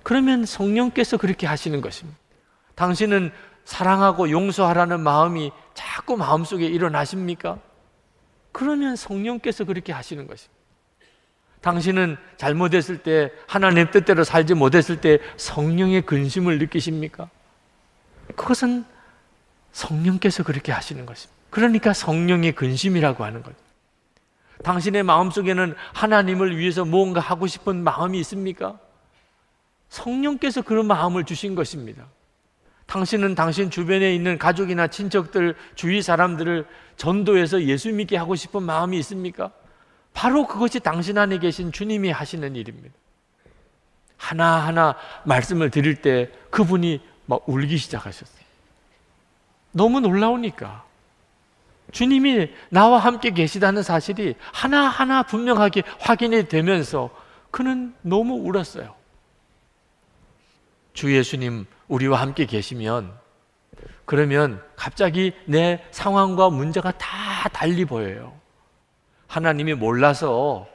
[0.04, 2.16] 그러면 성령께서 그렇게 하시는 것입니다.
[2.76, 3.32] 당신은
[3.64, 7.58] 사랑하고 용서하라는 마음이 자꾸 마음속에 일어나십니까?
[8.52, 10.60] 그러면 성령께서 그렇게 하시는 것입니다.
[11.60, 17.28] 당신은 잘못했을 때 하나님 뜻대로 살지 못했을 때 성령의 근심을 느끼십니까?
[18.36, 18.84] 그것은
[19.72, 21.36] 성령께서 그렇게 하시는 것입니다.
[21.50, 23.56] 그러니까 성령의 근심이라고 하는 거죠.
[24.62, 28.78] 당신의 마음속에는 하나님을 위해서 무언가 하고 싶은 마음이 있습니까?
[29.88, 32.06] 성령께서 그런 마음을 주신 것입니다.
[32.86, 39.52] 당신은 당신 주변에 있는 가족이나 친척들, 주위 사람들을 전도해서 예수 믿게 하고 싶은 마음이 있습니까?
[40.12, 42.94] 바로 그것이 당신 안에 계신 주님이 하시는 일입니다.
[44.16, 48.44] 하나하나 말씀을 드릴 때 그분이 막 울기 시작하셨어요.
[49.72, 50.84] 너무 놀라우니까.
[51.92, 57.10] 주님이 나와 함께 계시다는 사실이 하나하나 분명하게 확인이 되면서
[57.50, 58.94] 그는 너무 울었어요.
[60.92, 63.12] 주 예수님 우리와 함께 계시면
[64.04, 68.32] 그러면 갑자기 내 상황과 문제가 다 달리 보여요.
[69.28, 70.66] 하나님이 몰라서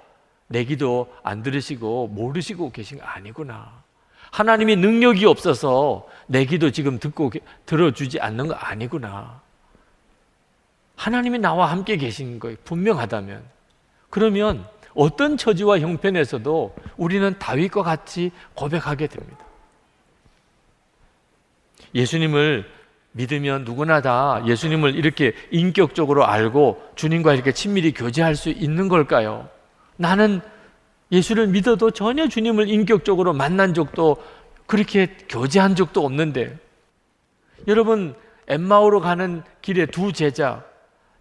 [0.48, 3.84] 내 기도 안 들으시고 모르시고 계신 거 아니구나.
[4.32, 7.32] 하나님이 능력이 없어서 내 기도 지금 듣고
[7.66, 9.42] 들어주지 않는 거 아니구나.
[10.96, 13.44] 하나님이 나와 함께 계신 거 분명하다면
[14.10, 19.46] 그러면 어떤 처지와 형편에서도 우리는 다윗과 같이 고백하게 됩니다.
[21.94, 22.70] 예수님을
[23.12, 29.50] 믿으면 누구나 다 예수님을 이렇게 인격적으로 알고 주님과 이렇게 친밀히 교제할 수 있는 걸까요?
[29.96, 30.42] 나는
[31.12, 34.18] 예수를 믿어도 전혀 주님을 인격적으로 만난 적도
[34.66, 36.58] 그렇게 교제한 적도 없는데
[37.68, 38.16] 여러분
[38.48, 40.64] 엠마오로 가는 길에 두 제자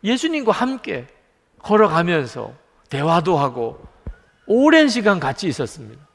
[0.05, 1.07] 예수님과 함께
[1.59, 2.55] 걸어가면서
[2.91, 3.85] 대화도 하고
[4.47, 6.07] 오랜 시간 같이 있었습니다.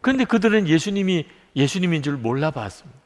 [0.00, 2.98] 그런데 그들은 예수님이 예수님인 줄 몰라봤습니다.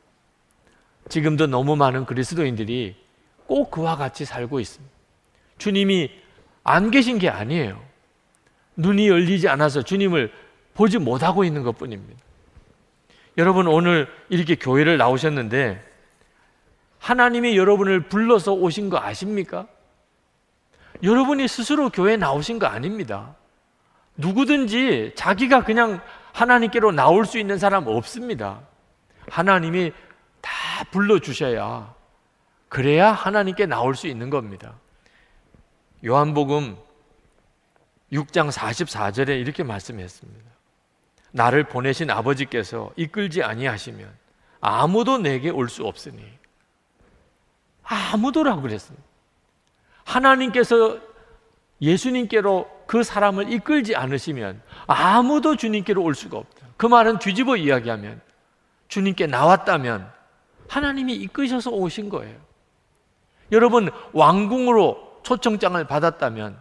[1.09, 2.97] 지금도 너무 많은 그리스도인들이
[3.47, 4.95] 꼭 그와 같이 살고 있습니다.
[5.59, 6.11] 주님이
[6.65, 7.81] 안 계신 게 아니에요.
[8.77, 10.33] 눈이 열리지 않아서 주님을
[10.75, 12.21] 보지 못하고 있는 것 뿐입니다.
[13.39, 15.83] 여러분, 오늘 이렇게 교회를 나오셨는데,
[16.99, 19.67] 하나님이 여러분을 불러서 오신 거 아십니까?
[21.03, 23.35] 여러분이 스스로 교회에 나오신 거 아닙니다.
[24.17, 26.01] 누구든지 자기가 그냥
[26.33, 28.61] 하나님께로 나올 수 있는 사람 없습니다.
[29.29, 29.93] 하나님이
[30.41, 30.51] 다
[30.91, 31.95] 불러주셔야
[32.69, 34.75] 그래야 하나님께 나올 수 있는 겁니다.
[36.05, 36.77] 요한복음
[38.13, 40.51] 6장 44절에 이렇게 말씀했습니다.
[41.33, 44.09] 나를 보내신 아버지께서 이끌지 아니하시면
[44.61, 46.23] 아무도 내게 올 수 없으니
[47.83, 49.06] 아무도라고 그랬습니다.
[50.07, 50.99] 하나님께서
[51.83, 56.67] 예수님께로 그 사람을 이끌지 않으시면 아무도 주님께로 올 수가 없다.
[56.77, 58.21] 그 말은 뒤집어 이야기하면
[58.89, 60.09] 주님께 나왔다면
[60.69, 62.37] 하나님이 이끄셔서 오신 거예요.
[63.53, 66.59] 여러분, 왕궁으로 초청장을 받았다면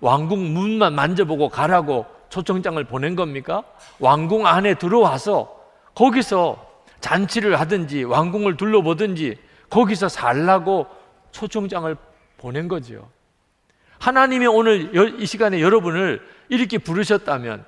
[0.00, 3.62] 왕궁 문만 만져보고 가라고 초청장을 보낸 겁니까?
[4.00, 5.56] 왕궁 안에 들어와서
[5.94, 6.66] 거기서
[7.00, 9.38] 잔치를 하든지 왕궁을 둘러보든지
[9.70, 10.86] 거기서 살라고
[11.30, 11.96] 초청장을
[12.42, 13.08] 보낸 거죠.
[13.98, 17.64] 하나님이 오늘 이 시간에 여러분을 이렇게 부르셨다면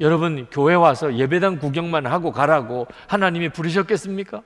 [0.00, 4.42] 여러분 교회 와서 예배당 구경만 하고 가라고 하나님이 부르셨겠습니까?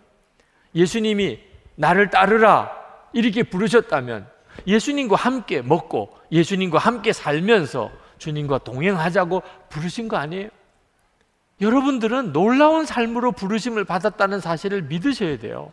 [0.74, 1.40] 예수님이
[1.76, 2.70] 나를 따르라
[3.14, 4.28] 이렇게 부르셨다면
[4.66, 10.50] 예수님과 함께 먹고 예수님과 함께 살면서 주님과 동행하자고 부르신 거 아니에요?
[11.60, 15.72] 여러분들은 놀라운 삶으로 부르심을 받았다는 사실을 믿으셔야 돼요.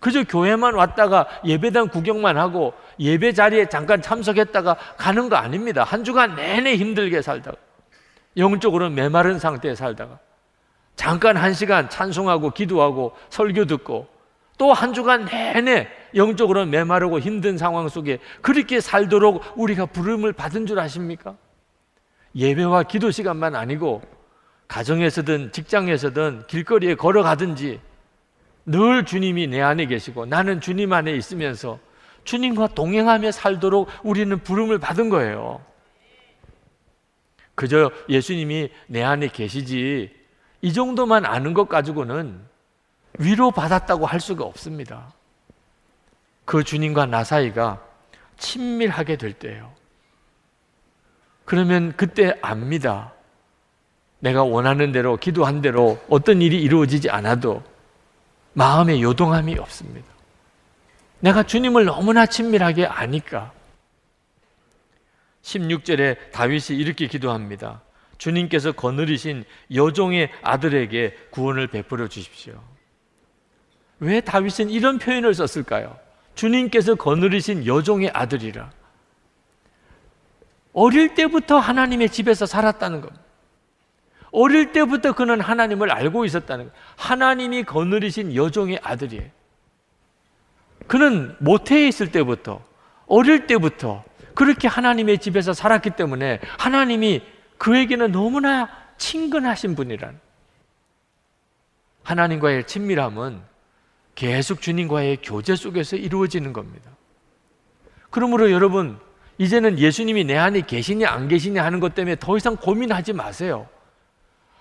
[0.00, 5.84] 그저 교회만 왔다가 예배당 구경만 하고 예배 자리에 잠깐 참석했다가 가는 거 아닙니다.
[5.84, 7.56] 한 주간 내내 힘들게 살다가
[8.36, 10.18] 영적으로 메마른 상태에 살다가
[10.96, 14.08] 잠깐 한 시간 찬송하고 기도하고 설교 듣고
[14.58, 20.78] 또 한 주간 내내 영적으로 메마르고 힘든 상황 속에 그렇게 살도록 우리가 부름을 받은 줄
[20.78, 21.36] 아십니까?
[22.34, 24.02] 예배와 기도 시간만 아니고
[24.68, 27.80] 가정에서든 직장에서든 길거리에 걸어가든지
[28.70, 31.80] 늘 주님이 내 안에 계시고 나는 주님 안에 있으면서
[32.22, 35.60] 주님과 동행하며 살도록 우리는 부름을 받은 거예요.
[37.56, 40.14] 그저 예수님이 내 안에 계시지
[40.62, 42.40] 이 정도만 아는 것 가지고는
[43.18, 45.12] 위로받았다고 할 수가 없습니다.
[46.44, 47.82] 그 주님과 나 사이가
[48.38, 49.72] 친밀하게 될 때예요.
[51.44, 53.12] 그러면 그때 압니다.
[54.20, 57.64] 내가 원하는 대로 기도한 대로 어떤 일이 이루어지지 않아도
[58.60, 60.06] 마음에 요동함이 없습니다.
[61.20, 63.54] 내가 주님을 너무나 친밀하게 아니까.
[65.40, 67.80] 16절에 다윗이 이렇게 기도합니다.
[68.18, 69.44] 주님께서 거느리신
[69.74, 72.62] 여종의 아들에게 구원을 베풀어 주십시오.
[73.98, 75.98] 왜 다윗은 이런 표현을 썼을까요?
[76.34, 78.70] 주님께서 거느리신 여종의 아들이라.
[80.74, 83.29] 어릴 때부터 하나님의 집에서 살았다는 겁니다.
[84.32, 86.78] 어릴 때부터 그는 하나님을 알고 있었다는 거예요.
[86.96, 89.28] 하나님이 거느리신 여종의 아들이에요.
[90.86, 92.62] 그는 모태에 있을 때부터,
[93.06, 94.04] 어릴 때부터
[94.34, 97.22] 그렇게 하나님의 집에서 살았기 때문에 하나님이
[97.58, 98.68] 그에게는 너무나
[98.98, 100.18] 친근하신 분이란.
[102.02, 103.40] 하나님과의 친밀함은
[104.14, 106.90] 계속 주님과의 교제 속에서 이루어지는 겁니다.
[108.10, 108.98] 그러므로 여러분,
[109.38, 113.68] 이제는 예수님이 내 안에 계시냐 안 계시냐 하는 것 때문에 더 이상 고민하지 마세요.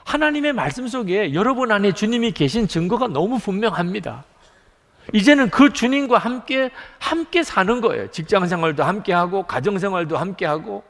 [0.05, 4.23] 하나님의 말씀 속에 여러분 안에 주님이 계신 증거가 너무 분명합니다.
[5.13, 8.09] 이제는 그 주님과 함께 함께 사는 거예요.
[8.11, 10.83] 직장 생활도 함께 하고 가정 생활도 함께 하고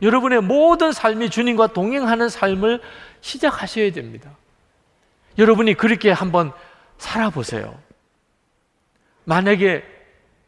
[0.00, 2.80] 여러분의 모든 삶이 주님과 동행하는 삶을
[3.20, 4.30] 시작하셔야 됩니다.
[5.38, 6.52] 여러분이 그렇게 한번
[6.98, 7.78] 살아보세요.
[9.24, 9.84] 만약에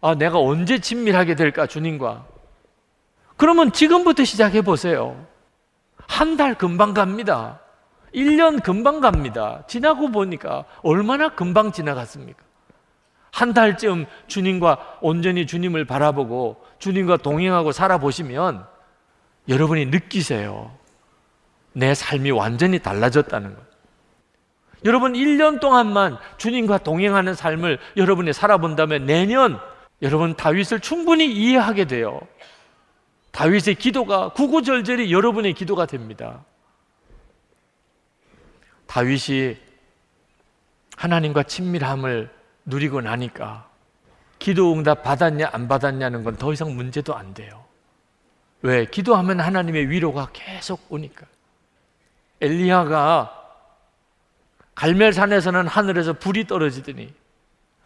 [0.01, 2.27] 아, 내가 언제 친밀하게 될까 주님과
[3.37, 5.27] 그러면 지금부터 시작해 보세요.
[6.07, 7.60] 한 달 금방 갑니다.
[8.15, 9.65] 1년 금방 갑니다.
[9.67, 12.43] 지나고 보니까 얼마나 금방 지나갔습니까?
[13.33, 18.67] 한 달쯤 주님과 온전히 주님을 바라보고 주님과 동행하고 살아보시면
[19.49, 20.73] 여러분이 느끼세요.
[21.73, 23.71] 내 삶이 완전히 달라졌다는 것.
[24.85, 29.61] 여러분 1년 동안만 주님과 동행하는 삶을 여러분이 살아본다면 내년
[30.03, 32.21] 여러분 다윗을 충분히 이해하게 돼요.
[33.31, 36.45] 다윗의 기도가 구구절절히 여러분의 기도가 됩니다.
[38.91, 39.57] 다윗이
[40.97, 42.29] 하나님과 친밀함을
[42.65, 43.69] 누리고 나니까
[44.41, 47.65] 기도 응답 받았냐 안 받았냐는 건 더 이상 문제도 안 돼요.
[48.63, 48.85] 왜?
[48.87, 51.25] 기도하면 하나님의 위로가 계속 오니까.
[52.41, 53.37] 엘리야가
[54.75, 57.15] 갈멜산에서는 하늘에서 불이 떨어지더니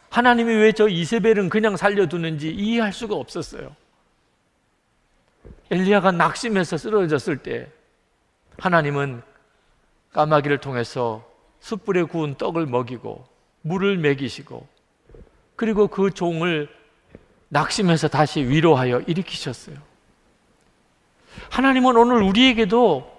[0.09, 3.77] 하나님이 왜 저 이세벨은 그냥 살려두는지 이해할 수가 없었어요.
[5.71, 7.71] 엘리야가 낙심해서 쓰러졌을 때
[8.59, 9.23] 하나님은
[10.15, 11.29] 까마귀를 통해서
[11.61, 13.27] 숯불에 구운 떡을 먹이고
[13.63, 14.67] 물을 먹이시고
[15.57, 16.69] 그리고 그 종을
[17.49, 19.77] 낙심해서 다시 위로하여 일으키셨어요.
[21.51, 23.13] 하나님은 오늘 우리에게도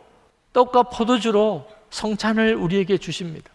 [0.54, 3.52] 떡과 포도주로 성찬을 우리에게 주십니다.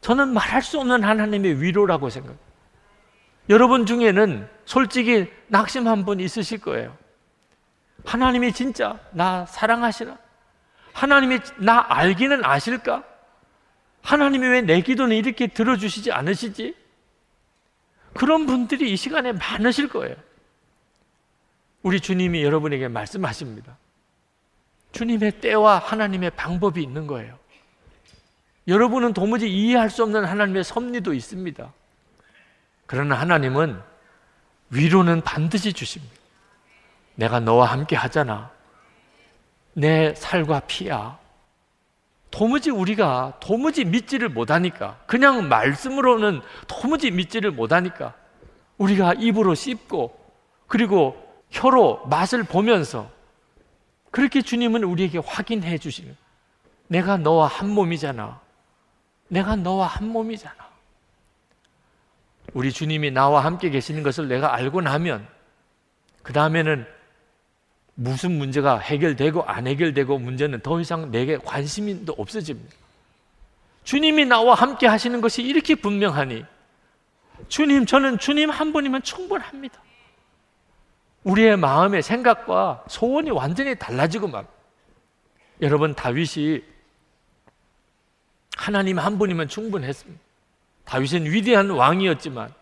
[0.00, 2.38] 저는 말할 수 없는 하나님의 위로라고 생각해요.
[3.48, 6.96] 여러분 중에는 솔직히 낙심한 분 있으실 거예요.
[8.04, 10.27] 하나님이 진짜 나 사랑하시나?
[10.98, 13.04] 하나님이 나 알기는 아실까?
[14.02, 16.74] 하나님이 왜 내 기도는 이렇게 들어주시지 않으시지?
[18.14, 20.16] 그런 분들이 이 시간에 많으실 거예요.
[21.82, 23.76] 우리 주님이 여러분에게 말씀하십니다.
[24.90, 27.38] 주님의 때와 하나님의 방법이 있는 거예요.
[28.66, 31.72] 여러분은 도무지 이해할 수 없는 하나님의 섭리도 있습니다.
[32.86, 33.80] 그러나 하나님은
[34.70, 36.16] 위로는 반드시 주십니다.
[37.14, 38.50] 내가 너와 함께 하잖아.
[39.78, 41.18] 내 살과 피야.
[42.32, 48.14] 도무지 우리가 도무지 믿지를 못하니까 그냥 말씀으로는 도무지 믿지를 못하니까
[48.76, 50.18] 우리가 입으로 씹고
[50.66, 51.16] 그리고
[51.50, 53.08] 혀로 맛을 보면서
[54.10, 56.16] 그렇게 주님은 우리에게 확인해 주시는
[56.88, 58.40] 내가 너와 한 몸이잖아.
[59.28, 60.56] 내가 너와 한 몸이잖아.
[62.52, 65.26] 우리 주님이 나와 함께 계시는 것을 내가 알고 나면
[66.22, 66.97] 그 다음에는
[68.00, 72.72] 무슨 문제가 해결되고 안 해결되고 문제는 더 이상 내게 관심이 없어집니다.
[73.82, 76.44] 주님이 나와 함께 하시는 것이 이렇게 분명하니
[77.48, 79.82] 주님, 저는 주님 한 분이면 충분합니다.
[81.24, 84.46] 우리의 마음의 생각과 소원이 완전히 달라지고 막.
[85.60, 86.62] 여러분, 다윗이
[88.56, 90.20] 하나님 한 분이면 충분했습니다.
[90.84, 92.54] 다윗은 위대한 왕이었지만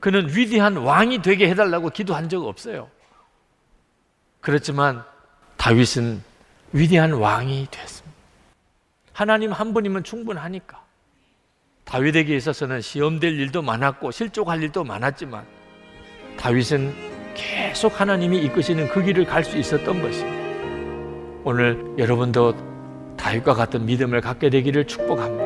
[0.00, 2.90] 그는 위대한 왕이 되게 해달라고 기도한 적 없어요.
[4.46, 5.02] 그렇지만
[5.56, 6.22] 다윗은
[6.72, 8.16] 위대한 왕이 됐습니다.
[9.12, 10.80] 하나님 한 분이면 충분하니까.
[11.82, 15.44] 다윗에게 있어서는 시험될 일도 많았고 실족할 일도 많았지만
[16.38, 16.94] 다윗은
[17.34, 21.42] 계속 하나님이 이끄시는 그 길을 갈 수 있었던 것입니다.
[21.42, 25.45] 오늘 여러분도 다윗과 같은 믿음을 갖게 되기를 축복합니다.